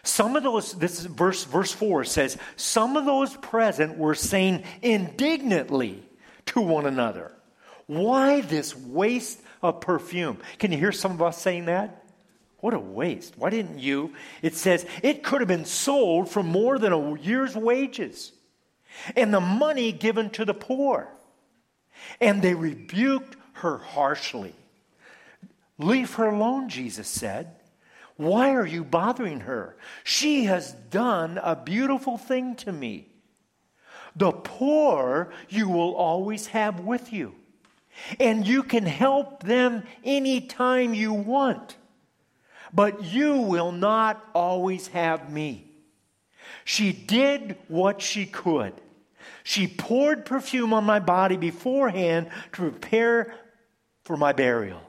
Some 0.07 0.37
of 0.37 0.43
those, 0.43 0.71
this 0.73 0.99
is 0.99 1.05
verse, 1.05 1.43
verse 1.43 1.73
4 1.73 2.05
says, 2.05 2.37
some 2.55 2.95
of 2.95 3.03
those 3.03 3.35
present 3.35 3.97
were 3.97 4.15
saying 4.15 4.63
indignantly 4.81 6.01
to 6.47 6.61
one 6.61 6.85
another, 6.85 7.33
Why 7.87 8.39
this 8.39 8.73
waste 8.73 9.41
of 9.61 9.81
perfume? 9.81 10.37
Can 10.59 10.71
you 10.71 10.77
hear 10.77 10.93
some 10.93 11.11
of 11.11 11.21
us 11.21 11.41
saying 11.41 11.65
that? 11.65 12.05
What 12.61 12.73
a 12.73 12.79
waste. 12.79 13.37
Why 13.37 13.49
didn't 13.49 13.79
you? 13.79 14.13
It 14.41 14.55
says 14.55 14.85
it 15.03 15.23
could 15.23 15.41
have 15.41 15.47
been 15.49 15.65
sold 15.65 16.29
for 16.29 16.41
more 16.41 16.79
than 16.79 16.93
a 16.93 17.19
year's 17.19 17.55
wages 17.55 18.31
and 19.13 19.33
the 19.33 19.41
money 19.41 19.91
given 19.91 20.29
to 20.31 20.45
the 20.45 20.53
poor. 20.53 21.09
And 22.21 22.41
they 22.41 22.53
rebuked 22.53 23.35
her 23.55 23.77
harshly. 23.77 24.55
Leave 25.77 26.13
her 26.13 26.27
alone, 26.27 26.69
Jesus 26.69 27.09
said. 27.09 27.56
Why 28.17 28.55
are 28.55 28.65
you 28.65 28.83
bothering 28.83 29.41
her? 29.41 29.77
She 30.03 30.45
has 30.45 30.73
done 30.73 31.39
a 31.41 31.55
beautiful 31.55 32.17
thing 32.17 32.55
to 32.57 32.71
me. 32.71 33.09
The 34.15 34.31
poor 34.31 35.31
you 35.47 35.69
will 35.69 35.93
always 35.93 36.47
have 36.47 36.79
with 36.79 37.13
you, 37.13 37.35
and 38.19 38.47
you 38.47 38.63
can 38.63 38.85
help 38.85 39.43
them 39.43 39.83
anytime 40.03 40.95
you 40.95 41.13
want. 41.13 41.77
But 42.73 43.03
you 43.03 43.37
will 43.37 43.71
not 43.71 44.23
always 44.33 44.87
have 44.87 45.31
me. 45.31 45.71
She 46.65 46.91
did 46.91 47.55
what 47.67 48.01
she 48.01 48.25
could. 48.25 48.73
She 49.43 49.67
poured 49.67 50.25
perfume 50.25 50.73
on 50.73 50.83
my 50.83 50.99
body 50.99 51.37
beforehand 51.37 52.29
to 52.53 52.71
prepare 52.71 53.35
for 54.03 54.17
my 54.17 54.33
burial. 54.33 54.81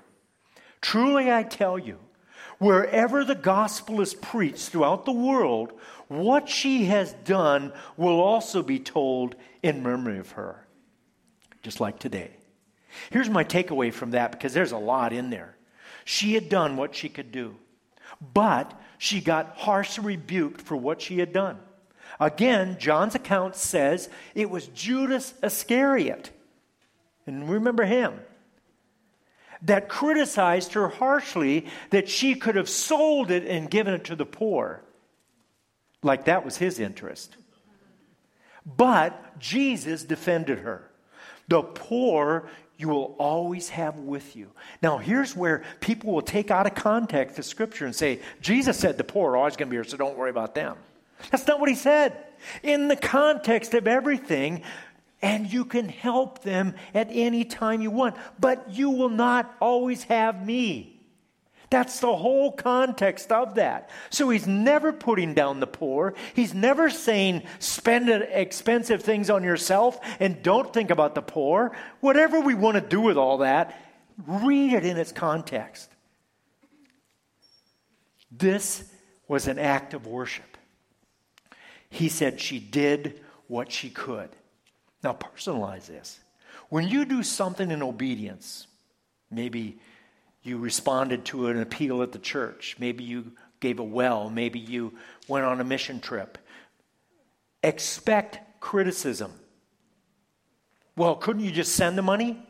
Truly, 0.81 1.31
I 1.31 1.43
tell 1.43 1.79
you, 1.79 1.99
Wherever 2.59 3.25
the 3.25 3.37
gospel 3.37 4.01
is 4.01 4.14
preached 4.14 4.71
throughout 4.71 5.05
the 5.05 5.12
world, 5.12 5.73
what 6.09 6.49
she 6.49 6.87
has 6.87 7.12
done 7.25 7.73
will 7.97 8.21
also 8.21 8.62
be 8.62 8.81
told 8.81 9.37
in 9.62 9.83
memory 9.83 10.18
of 10.18 10.33
her, 10.33 10.66
just 11.62 11.81
like 11.81 11.99
today. 11.99 12.31
Here's 13.11 13.31
my 13.31 13.44
takeaway 13.44 13.92
from 13.92 14.11
that 14.12 14.33
because 14.33 14.55
there's 14.55 14.73
a 14.73 14.79
lot 14.79 15.12
in 15.12 15.31
there. 15.31 15.57
She 16.05 16.35
had 16.35 16.49
done 16.49 16.77
what 16.77 16.94
she 16.94 17.09
could 17.09 17.31
do, 17.31 17.57
but 18.35 18.79
she 18.97 19.21
got 19.21 19.57
harshly 19.59 20.16
rebuked 20.16 20.61
for 20.61 20.77
what 20.77 21.01
she 21.01 21.18
had 21.18 21.33
done. 21.33 21.59
Again, 22.18 22.77
John's 22.81 23.14
account 23.14 23.55
says 23.55 24.09
it 24.35 24.51
was 24.51 24.66
Judas 24.68 25.35
Iscariot 25.42 26.31
And 27.27 27.49
remember 27.49 27.85
him. 27.85 28.18
That 29.62 29.88
criticized 29.88 30.75
her 30.75 30.88
harshly 30.88 31.66
that 31.90 32.09
she 32.09 32.35
could 32.35 32.55
have 32.55 32.68
sold 32.68 33.31
it 33.31 33.44
and 33.44 33.71
given 33.71 33.94
it 33.94 34.05
to 34.05 34.16
the 34.16 34.27
poor. 34.27 34.83
Like 36.03 36.27
that 36.27 36.44
was 36.44 36.57
his 36.57 36.79
interest. 36.79 37.37
But 38.64 39.38
Jesus 39.38 40.05
defended 40.05 40.61
her. 40.61 40.88
The 41.49 41.62
poor 41.62 42.49
you 42.79 42.88
will 42.88 43.16
always 43.18 43.71
have 43.71 43.99
with 43.99 44.37
you. 44.37 44.51
Now, 44.83 44.99
here's 44.99 45.35
where 45.35 45.64
people 45.81 46.12
will 46.12 46.23
take 46.23 46.53
out 46.53 46.66
of 46.66 46.77
context 46.77 47.35
the 47.37 47.42
scripture 47.42 47.87
and 47.87 47.94
say, 47.94 48.21
Jesus 48.40 48.79
said 48.79 48.97
the 48.97 49.05
poor 49.05 49.33
are 49.33 49.37
always 49.37 49.57
going 49.57 49.66
to 49.66 49.71
be 49.71 49.77
here, 49.77 49.85
so 49.85 49.97
don't 49.97 50.16
worry 50.16 50.31
about 50.31 50.55
them. 50.55 50.77
That's 51.33 51.47
not 51.49 51.59
what 51.59 51.68
he 51.68 51.75
said. 51.75 52.16
In 52.62 52.87
the 52.87 52.94
context 52.94 53.75
of 53.75 53.88
everything, 53.88 54.62
and 55.20 55.52
you 55.52 55.64
can 55.64 55.88
help 55.88 56.42
them 56.42 56.74
at 56.94 57.09
any 57.11 57.44
time 57.44 57.81
you 57.81 57.90
want, 57.90 58.16
but 58.38 58.72
you 58.72 58.90
will 58.90 59.09
not 59.09 59.54
always 59.61 60.04
have 60.04 60.44
me. 60.44 60.98
That's 61.70 62.00
the 62.00 62.16
whole 62.16 62.52
context 62.52 63.31
of 63.31 63.57
that. 63.57 63.90
So 64.11 64.31
he's 64.31 64.46
never 64.46 64.90
putting 64.90 65.35
down 65.35 65.61
the 65.61 65.66
poor. 65.66 66.14
He's 66.35 66.54
never 66.54 66.88
saying 66.88 67.42
spend 67.59 68.09
expensive 68.09 69.02
things 69.02 69.28
on 69.28 69.44
yourself 69.44 70.00
and 70.18 70.42
don't 70.42 70.72
think 70.72 70.90
about 70.90 71.14
the 71.14 71.20
poor. 71.20 71.76
Whatever 72.00 72.40
we 72.40 72.54
want 72.54 72.76
to 72.76 72.81
do 72.81 73.00
with 73.02 73.18
all 73.18 73.38
that, 73.38 73.78
read 74.26 74.72
it 74.72 74.85
in 74.85 74.96
its 74.96 75.12
context. 75.12 75.90
This 78.31 78.85
was 79.26 79.46
an 79.46 79.59
act 79.59 79.92
of 79.92 80.07
worship. 80.07 80.57
He 81.90 82.09
said 82.09 82.40
she 82.40 82.59
did 82.59 83.20
what 83.46 83.72
she 83.72 83.90
could. 83.90 84.31
Now, 85.03 85.13
personalize 85.13 85.87
this. 85.87 86.21
When 86.69 86.89
you 86.89 87.05
do 87.05 87.23
something 87.23 87.71
in 87.71 87.83
obedience, 87.83 88.67
maybe 89.31 89.79
you 90.43 90.59
responded 90.59 91.25
to 91.27 91.49
an 91.49 91.61
appeal 91.61 92.03
at 92.03 92.13
the 92.13 92.19
church. 92.19 92.77
Maybe 92.79 93.05
you 93.05 93.33
gave 93.61 93.79
a 93.79 93.85
well. 93.85 94.31
Maybe 94.31 94.59
you 94.59 94.95
went 95.27 95.45
on 95.45 95.61
a 95.61 95.65
mission 95.65 96.01
trip. 96.01 96.39
Expect 97.63 98.61
criticism. 98.61 99.33
Well, 100.97 101.17
couldn't 101.17 101.45
you 101.45 101.51
just 101.51 101.75
send 101.75 101.97
the 101.97 102.03
money? 102.03 102.43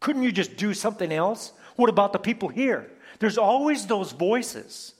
Couldn't 0.00 0.22
you 0.22 0.32
just 0.32 0.56
do 0.56 0.74
something 0.74 1.12
else? 1.12 1.52
What 1.76 1.88
about 1.88 2.12
the 2.12 2.18
people 2.18 2.48
here? 2.48 2.90
There's 3.18 3.38
always 3.38 3.86
those 3.86 4.12
voices 4.12 4.94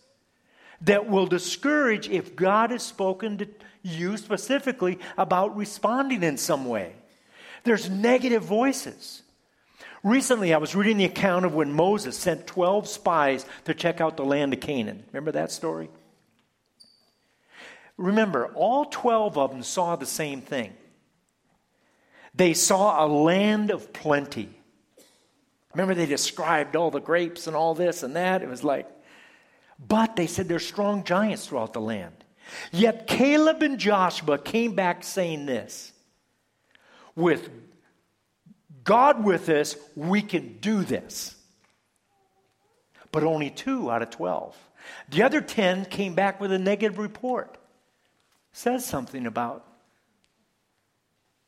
that 0.83 1.09
will 1.09 1.27
discourage 1.27 2.09
if 2.09 2.35
God 2.35 2.71
has 2.71 2.83
spoken 2.83 3.39
to 3.39 3.49
you 3.83 4.17
specifically 4.17 4.99
about 5.17 5.57
responding 5.57 6.23
in 6.23 6.37
some 6.37 6.67
way. 6.67 6.95
There's 7.65 7.89
negative 7.89 8.43
voices. 8.43 9.23
Recently, 10.03 10.53
I 10.53 10.59
was 10.59 10.75
reading 10.75 10.97
the 10.97 11.05
account 11.05 11.45
of 11.45 11.55
when 11.55 11.73
Moses 11.73 12.17
sent 12.17 12.47
12 12.47 12.89
spies 12.89 13.47
to 13.65 13.75
check 13.75 14.01
out 14.01 14.17
the 14.17 14.25
land 14.25 14.53
of 14.53 14.61
Canaan. 14.61 15.05
Remember 15.13 15.33
that 15.33 15.53
story? 15.53 15.91
Remember, 17.97 18.47
all 18.55 18.87
12 18.87 19.39
of 19.39 19.51
them 19.51 19.63
saw 19.63 19.95
the 19.95 20.07
same 20.07 20.41
thing. 20.41 20.73
They 22.35 22.55
saw 22.55 23.05
a 23.05 23.07
land 23.07 23.71
of 23.71 23.93
plenty. 23.93 24.49
Remember, 25.75 25.95
they 25.95 26.07
described 26.07 26.75
all 26.75 26.91
the 26.91 27.01
grapes 27.01 27.47
and 27.47 27.55
all 27.55 27.75
this 27.75 28.03
and 28.03 28.17
that. 28.17 28.43
It 28.43 28.49
was 28.49 28.65
like, 28.65 28.89
but 29.79 30.17
they 30.17 30.27
said 30.27 30.49
there's 30.49 30.67
strong 30.67 31.05
giants 31.05 31.47
throughout 31.47 31.73
the 31.73 31.81
land. 31.81 32.22
Yet 32.71 33.07
Caleb 33.07 33.63
and 33.63 33.79
Joshua 33.79 34.39
came 34.39 34.75
back 34.75 35.05
saying 35.05 35.47
this 35.47 35.93
with 37.15 37.49
God 38.85 39.25
with 39.25 39.49
us, 39.49 39.77
we 39.95 40.23
can 40.23 40.59
do 40.59 40.83
this. 40.83 41.37
But 43.11 43.25
only 43.25 43.51
two 43.51 43.91
out 43.91 44.03
of 44.03 44.11
12. 44.11 44.57
The 45.11 45.23
other 45.23 45.41
10 45.41 45.85
came 45.87 46.15
back 46.15 46.41
with 46.41 46.51
a 46.53 46.59
negative 46.59 46.99
report. 46.99 47.59
Says 48.53 48.85
something 48.85 49.27
about 49.27 49.67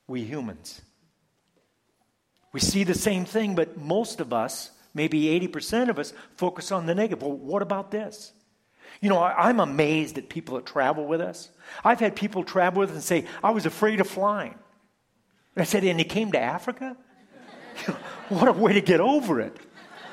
we 0.07 0.23
humans. 0.23 0.83
We 2.53 2.61
see 2.61 2.85
the 2.85 2.95
same 2.95 3.25
thing, 3.25 3.55
but 3.55 3.79
most 3.79 4.21
of 4.21 4.33
us, 4.33 4.71
maybe 4.93 5.25
80% 5.49 5.89
of 5.89 5.99
us, 5.99 6.13
focus 6.37 6.71
on 6.71 6.87
the 6.87 6.95
negative. 6.95 7.23
Well, 7.23 7.33
what 7.33 7.63
about 7.63 7.91
this? 7.91 8.33
You 9.01 9.11
know, 9.11 9.19
I, 9.19 9.51
am 9.51 9.61
amazed 9.61 10.19
at 10.19 10.29
people 10.29 10.57
that 10.57 10.67
travel 10.67 11.07
with 11.07 11.21
us. 11.21 11.51
I've 11.85 12.01
had 12.01 12.17
people 12.17 12.45
travel 12.45 12.81
with 12.81 12.91
us 12.91 12.95
and 12.95 13.05
say, 13.05 13.27
I 13.43 13.51
was 13.51 13.67
afraid 13.67 14.01
of 14.01 14.09
flying. 14.09 14.55
And 15.55 15.63
I 15.63 15.65
said, 15.65 15.85
and 15.85 15.99
you 15.99 16.05
came 16.05 16.33
to 16.33 16.41
Africa? 16.41 16.97
what 18.29 18.49
a 18.49 18.53
way 18.53 18.75
to 18.75 18.81
get 18.81 19.01
over 19.01 19.41
it. 19.41 19.57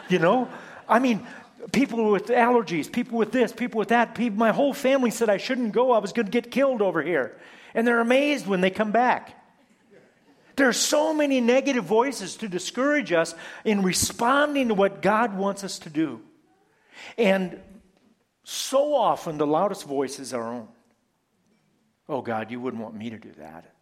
You 0.09 0.19
know? 0.19 0.49
I 0.89 0.99
mean, 0.99 1.25
people 1.71 2.11
with 2.11 2.27
allergies, 2.27 2.91
people 2.91 3.17
with 3.17 3.31
this, 3.31 3.51
people 3.51 3.79
with 3.79 3.89
that. 3.89 4.15
People, 4.15 4.39
my 4.39 4.51
whole 4.51 4.73
family 4.73 5.11
said 5.11 5.29
I 5.29 5.37
shouldn't 5.37 5.71
go. 5.71 5.91
I 5.91 5.99
was 5.99 6.13
going 6.13 6.25
to 6.25 6.31
get 6.31 6.51
killed 6.51 6.81
over 6.81 7.01
here. 7.01 7.37
And 7.73 7.87
they're 7.87 8.01
amazed 8.01 8.47
when 8.47 8.61
they 8.61 8.69
come 8.69 8.91
back. 8.91 9.37
There 10.57 10.67
are 10.67 10.73
so 10.73 11.13
many 11.13 11.39
negative 11.39 11.85
voices 11.85 12.35
to 12.37 12.47
discourage 12.47 13.11
us 13.11 13.33
in 13.63 13.83
responding 13.83 14.67
to 14.67 14.73
what 14.73 15.01
God 15.01 15.35
wants 15.35 15.63
us 15.63 15.79
to 15.79 15.89
do. 15.89 16.21
And 17.17 17.59
so 18.51 18.93
often 18.93 19.37
the 19.37 19.47
loudest 19.47 19.85
voice 19.85 20.19
is 20.19 20.33
our 20.33 20.53
own. 20.53 20.67
Oh, 22.09 22.21
God, 22.21 22.51
you 22.51 22.59
wouldn't 22.59 22.83
want 22.83 22.95
me 22.95 23.09
to 23.11 23.17
do 23.17 23.31
that. 23.37 23.73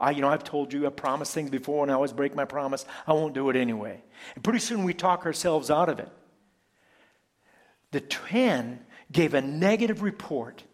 I, 0.00 0.10
you 0.10 0.20
know, 0.20 0.28
I've 0.28 0.42
told 0.42 0.72
you, 0.72 0.84
I 0.84 0.90
promised 0.90 1.32
things 1.32 1.50
before 1.50 1.84
and 1.84 1.92
I 1.92 1.94
always 1.94 2.12
break 2.12 2.34
my 2.34 2.44
promise. 2.44 2.84
I 3.06 3.12
won't 3.12 3.34
do 3.34 3.50
it 3.50 3.56
anyway. 3.56 4.02
And 4.34 4.42
pretty 4.42 4.58
soon 4.58 4.82
we 4.82 4.94
talk 4.94 5.26
ourselves 5.26 5.70
out 5.70 5.88
of 5.88 6.00
it. 6.00 6.08
The 7.92 8.00
10 8.00 8.80
gave 9.12 9.34
a 9.34 9.42
negative 9.42 10.02
report 10.02 10.64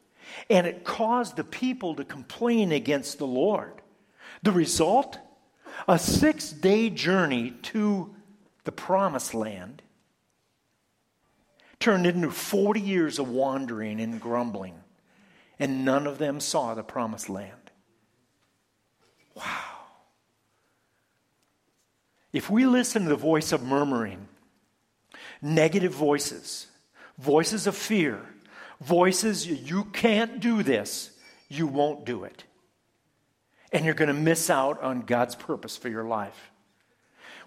and 0.49 0.66
it 0.66 0.85
caused 0.85 1.37
the 1.37 1.44
people 1.44 1.94
to 1.96 2.05
complain 2.05 2.72
against 2.72 3.18
the 3.18 3.27
Lord. 3.27 3.83
The 4.42 4.53
result? 4.53 5.18
A 5.87 5.99
six 5.99 6.51
day 6.51 6.88
journey 6.88 7.51
to 7.64 8.14
the 8.64 8.72
promised 8.72 9.35
land 9.35 9.83
turned 11.81 12.07
into 12.07 12.31
40 12.31 12.81
years 12.81 13.19
of 13.19 13.29
wandering 13.29 14.01
and 14.01 14.21
grumbling, 14.21 14.75
and 15.59 15.85
none 15.85 16.07
of 16.07 16.19
them 16.19 16.41
saw 16.41 16.75
the 16.75 16.83
promised 16.83 17.29
land. 17.29 17.53
Wow. 19.35 19.45
If 22.33 22.51
we 22.51 22.67
listen 22.67 23.05
to 23.05 23.09
the 23.09 23.17
voice 23.17 23.53
of 23.53 23.62
murmuring, 23.62 24.29
negative 25.41 25.93
voices, 25.93 26.67
voices 27.19 27.67
of 27.67 27.77
fear, 27.77 28.21
voices, 28.81 29.47
you 29.47 29.85
can't 29.85 30.41
do 30.41 30.62
this, 30.62 31.11
you 31.49 31.67
won't 31.67 32.05
do 32.05 32.25
it. 32.25 32.45
And 33.73 33.85
you're 33.85 33.95
going 33.95 34.09
to 34.09 34.15
miss 34.15 34.51
out 34.51 34.83
on 34.83 35.03
God's 35.03 35.35
purpose 35.35 35.77
for 35.77 35.89
your 35.89 36.05
life. 36.05 36.51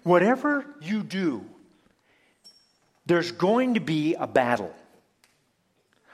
Whatever 0.02 0.66
you 0.80 1.02
do, 1.02 1.44
there's 3.10 3.32
going 3.32 3.74
to 3.74 3.80
be 3.80 4.14
a 4.14 4.28
battle. 4.28 4.72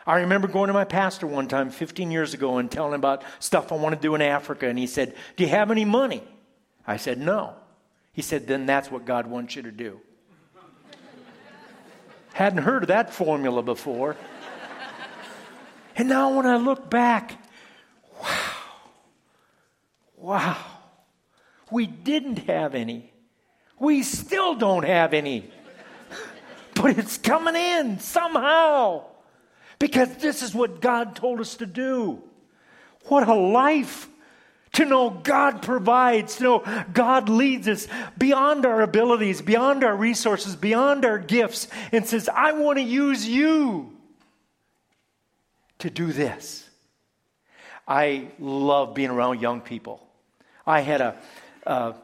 I 0.07 0.21
remember 0.21 0.49
going 0.49 0.69
to 0.69 0.73
my 0.73 0.87
pastor 0.87 1.27
one 1.27 1.47
time 1.47 1.69
15 1.69 2.11
years 2.11 2.33
ago 2.33 2.57
and 2.57 2.71
telling 2.71 2.95
him 2.95 3.01
about 3.01 3.23
stuff 3.39 3.71
I 3.71 3.75
want 3.75 3.95
to 3.95 4.01
do 4.01 4.15
in 4.15 4.23
Africa. 4.23 4.67
And 4.67 4.79
he 4.79 4.87
said, 4.87 5.15
Do 5.37 5.45
you 5.45 5.51
have 5.51 5.71
any 5.71 5.85
money? 5.85 6.23
I 6.87 6.97
said, 6.97 7.19
No. 7.19 7.53
He 8.15 8.23
said, 8.23 8.47
Then 8.47 8.65
that's 8.65 8.91
what 8.91 9.05
God 9.05 9.27
wants 9.27 9.55
you 9.55 9.61
to 9.63 9.71
do. 9.71 10.01
Hadn't 12.33 12.63
heard 12.63 12.85
of 12.85 12.89
that 12.89 13.13
formula 13.13 13.63
before. 13.63 14.17
and 15.97 16.09
now 16.09 16.35
when 16.35 16.47
I 16.47 16.57
look 16.57 16.89
back, 16.89 17.39
wow, 18.23 18.53
wow, 20.17 20.65
we 21.71 21.87
didn't 21.87 22.39
have 22.47 22.75
any. 22.75 23.13
We 23.79 24.03
still 24.03 24.55
don't 24.55 24.85
have 24.85 25.13
any. 25.13 25.51
But 26.77 26.99
it's 26.99 27.19
coming 27.19 27.57
in 27.57 27.99
somehow 27.99 29.05
because 29.79 30.15
this 30.17 30.43
is 30.43 30.55
what 30.55 30.81
God 30.81 31.17
told 31.17 31.41
us 31.41 31.57
to 31.57 31.67
do. 31.67 32.23
What 33.07 33.29
a 33.29 33.35
life! 33.35 34.09
To 34.73 34.85
know 34.85 35.09
God 35.09 35.63
provides, 35.63 36.37
to 36.37 36.43
know 36.43 36.85
God 36.93 37.31
leads 37.31 37.67
us 37.67 37.89
beyond 38.19 38.67
our 38.67 38.83
abilities, 38.83 39.41
beyond 39.41 39.83
our 39.83 39.97
resources, 39.97 40.55
beyond 40.55 41.07
our 41.07 41.19
gifts, 41.19 41.69
and 41.93 42.05
says, 42.05 42.29
I 42.29 42.53
want 42.53 42.77
to 42.77 42.83
use 42.83 43.27
you 43.27 43.97
to 45.79 45.89
do 45.89 46.13
this. 46.13 46.69
I 47.89 48.29
love 48.39 48.95
being 48.95 49.09
around 49.09 49.41
young 49.41 49.63
people. 49.63 50.07
I 50.67 50.81
had 50.81 51.01
a, 51.01 51.17
a 51.65 51.95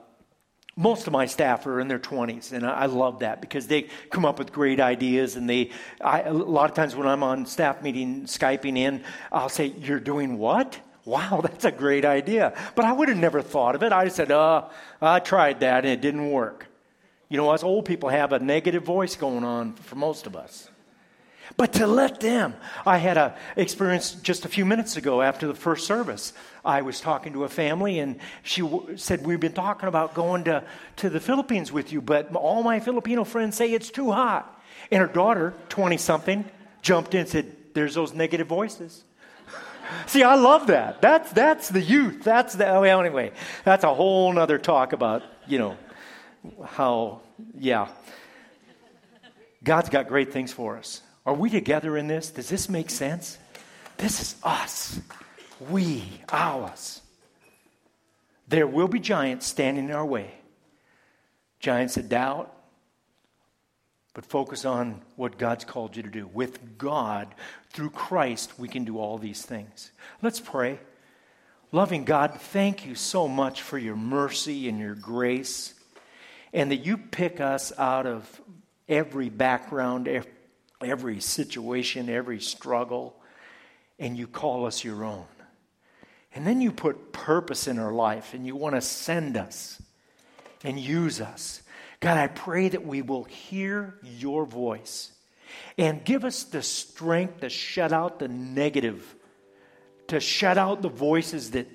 most 0.77 1.07
of 1.07 1.13
my 1.13 1.27
staff 1.27 1.67
are 1.67 1.81
in 1.81 1.89
their 1.89 1.99
20s 1.99 2.53
and 2.53 2.67
i 2.67 2.87
love 2.87 3.19
that 3.21 3.41
because 3.41 3.67
they 3.67 3.83
come 4.11 4.25
up 4.25 4.39
with 4.39 4.53
great 4.53 4.81
ideas 4.81 5.37
and 5.37 5.49
they 5.49 5.71
I, 6.01 6.23
a 6.23 6.33
lot 6.33 6.71
of 6.71 6.75
times 6.75 6.97
when 6.97 7.07
i'm 7.07 7.23
on 7.23 7.45
staff 7.47 7.83
meeting 7.83 8.23
skyping 8.23 8.79
in 8.79 9.05
i'll 9.31 9.49
say 9.49 9.67
you're 9.67 10.01
doing 10.01 10.39
what 10.39 10.81
Wow, 11.05 11.41
that's 11.43 11.65
a 11.65 11.73
great 11.73 12.05
idea. 12.05 12.57
But 12.75 12.85
I 12.85 12.93
would 12.93 13.09
have 13.09 13.19
never 13.19 13.43
thought 13.43 13.75
of 13.75 13.83
it. 13.83 13.93
I 13.93 14.09
said, 14.09 14.31
uh, 14.31 14.69
I 15.01 15.21
tried 15.21 15.61
that 15.61 15.85
and 15.85 15.93
it 15.93 16.01
didn't 16.01 16.31
work. 16.31 16.67
You 17.29 17.39
know, 17.39 17.51
us 17.51 17.63
old 17.63 17.87
people 17.87 18.11
have 18.11 18.33
a 18.33 18.39
negative 18.39 18.83
voice 18.83 19.17
going 19.17 19.43
on 19.43 19.73
for 19.73 19.97
most 19.97 20.27
of 20.27 20.37
us. 20.37 20.69
But 21.57 21.75
to 21.75 21.87
let 21.87 22.21
them, 22.21 22.55
I 22.87 22.99
had 22.99 23.17
a 23.17 23.37
experience 23.57 24.13
just 24.13 24.45
a 24.45 24.49
few 24.49 24.65
minutes 24.65 24.97
ago 24.97 25.23
after 25.23 25.47
the 25.47 25.55
first 25.55 25.87
service. 25.87 26.33
I 26.65 26.83
was 26.83 27.01
talking 27.01 27.33
to 27.35 27.45
a 27.45 27.49
family, 27.49 27.99
and 27.99 28.19
she 28.43 28.63
w- 28.63 28.97
said, 28.97 29.27
We've 29.27 29.41
been 29.41 29.53
talking 29.53 29.89
about 29.89 30.15
going 30.15 30.45
to, 30.45 30.65
to 30.97 31.11
the 31.11 31.21
Philippines 31.21 31.73
with 31.73 31.93
you, 31.93 32.01
but 32.01 32.35
all 32.35 32.63
my 32.63 32.81
Filipino 32.81 33.25
friends 33.25 33.57
say 33.57 33.73
it's 33.73 33.91
too 33.91 34.13
hot. 34.13 34.61
And 34.91 35.01
her 35.01 35.07
daughter, 35.07 35.55
20 35.69 35.97
something, 35.97 36.45
jumped 36.81 37.15
in 37.15 37.21
and 37.21 37.29
said, 37.29 37.57
There's 37.75 37.95
those 37.95 38.15
negative 38.15 38.47
voices. 38.47 39.05
See, 40.07 40.23
I 40.23 40.37
love 40.37 40.69
that. 40.69 41.03
That's, 41.03 41.33
that's 41.33 41.69
the 41.69 41.83
youth. 41.83 42.23
That's 42.23 42.55
the, 42.55 42.65
well, 42.65 43.01
anyway, 43.01 43.33
that's 43.65 43.85
a 43.85 43.93
whole 43.93 44.33
nother 44.33 44.59
talk 44.59 44.93
about, 44.93 45.23
you 45.47 45.59
know, 45.59 45.77
how, 46.65 47.21
yeah. 47.59 47.89
God's 49.63 49.91
got 49.91 50.09
great 50.09 50.33
things 50.33 50.53
for 50.53 50.77
us. 50.77 51.03
Are 51.25 51.35
we 51.35 51.51
together 51.51 51.97
in 51.97 52.09
this? 52.09 52.31
Does 52.31 52.49
this 52.49 52.69
make 52.69 52.91
sense? 52.91 53.39
This 53.97 54.21
is 54.21 54.37
us. 54.43 55.01
We, 55.71 56.05
ours. 56.31 57.01
There 58.49 58.67
will 58.67 58.89
be 58.89 58.99
giants 58.99 59.47
standing 59.47 59.87
in 59.87 59.95
our 59.95 60.05
way. 60.05 60.33
Giants 61.61 61.97
of 61.97 62.09
doubt, 62.09 62.53
but 64.15 64.27
focus 64.27 64.65
on 64.65 65.01
what 65.15 65.39
God's 65.39 65.65
called 65.65 65.97
you 65.97 66.03
to 66.03 66.11
do. 66.11 66.27
With 66.27 66.77
God, 66.77 67.29
through 67.71 67.91
Christ, 67.91 68.59
we 68.59 68.67
can 68.67 68.85
do 68.85 68.99
all 68.99 69.17
these 69.17 69.43
things. 69.43 69.93
Let's 70.23 70.41
pray. 70.41 70.81
Loving 71.71 72.05
God, 72.05 72.35
thank 72.39 72.85
you 72.85 72.97
so 72.97 73.29
much 73.29 73.63
for 73.63 73.79
your 73.79 73.97
mercy 73.97 74.69
and 74.69 74.79
your 74.79 74.97
grace, 74.97 75.73
and 76.53 76.71
that 76.73 76.85
you 76.85 76.99
pick 76.99 77.41
us 77.41 77.73
out 77.79 78.07
of 78.07 78.41
every 78.89 79.31
background, 79.31 80.09
every 80.85 81.21
situation, 81.21 82.09
every 82.09 82.41
struggle, 82.41 83.17
and 83.99 84.17
you 84.17 84.27
call 84.27 84.67
us 84.67 84.85
your 84.85 85.05
own. 85.05 85.27
And 86.35 86.47
then 86.47 86.61
you 86.61 86.73
put 86.73 87.13
purpose 87.13 87.69
in 87.69 87.79
our 87.79 87.93
life 87.93 88.35
and 88.35 88.47
you 88.47 88.57
want 88.57 88.75
to 88.75 88.81
send 88.81 89.37
us 89.37 89.81
and 90.65 90.79
use 90.79 91.21
us. 91.21 91.63
God, 92.01 92.17
I 92.17 92.27
pray 92.27 92.69
that 92.69 92.87
we 92.87 93.03
will 93.03 93.25
hear 93.25 93.99
your 94.03 94.47
voice 94.47 95.13
and 95.77 96.05
give 96.05 96.25
us 96.25 96.45
the 96.45 96.63
strength 96.63 97.41
to 97.41 97.49
shut 97.49 97.93
out 97.93 98.19
the 98.19 98.29
negative, 98.29 99.15
to 100.09 100.21
shut 100.21 100.57
out 100.57 100.83
the 100.83 100.89
voices 100.89 101.51
that 101.53 101.69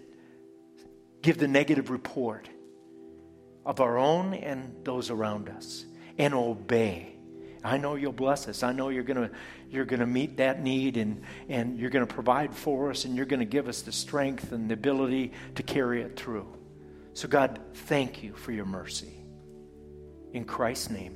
give 1.22 1.38
the 1.38 1.48
negative 1.48 1.89
report 1.89 2.50
of 3.65 3.80
our 3.80 3.98
own 3.98 4.34
and 4.34 4.84
those 4.84 5.10
around 5.10 5.50
us 5.50 5.86
and 6.17 6.34
obey 6.34 7.16
I 7.63 7.78
know 7.78 7.96
you'll 7.96 8.12
bless 8.12 8.48
us. 8.48 8.63
I 8.63 8.72
know 8.72 8.89
you're 8.89 9.04
going 9.04 9.30
you're 9.70 9.86
going 9.86 10.00
to 10.00 10.08
meet 10.08 10.38
that 10.38 10.62
need 10.62 10.98
and, 10.98 11.22
and 11.50 11.78
you're 11.78 11.89
going 11.89 12.06
to 12.06 12.13
provide 12.13 12.54
for 12.54 12.89
us 12.89 13.06
and 13.06 13.15
you're 13.15 13.26
going 13.26 13.39
to 13.39 13.46
give 13.46 13.67
us 13.67 13.82
the 13.82 13.91
strength 13.91 14.52
and 14.52 14.70
the 14.70 14.74
ability 14.74 15.34
to 15.56 15.63
carry 15.63 16.02
it 16.02 16.15
through. 16.15 16.48
So, 17.13 17.28
God, 17.28 17.60
thank 17.74 18.24
you 18.24 18.34
for 18.34 18.52
your 18.52 18.65
mercy. 18.65 19.13
In 20.34 20.46
Christ's 20.46 20.89
name, 20.91 21.15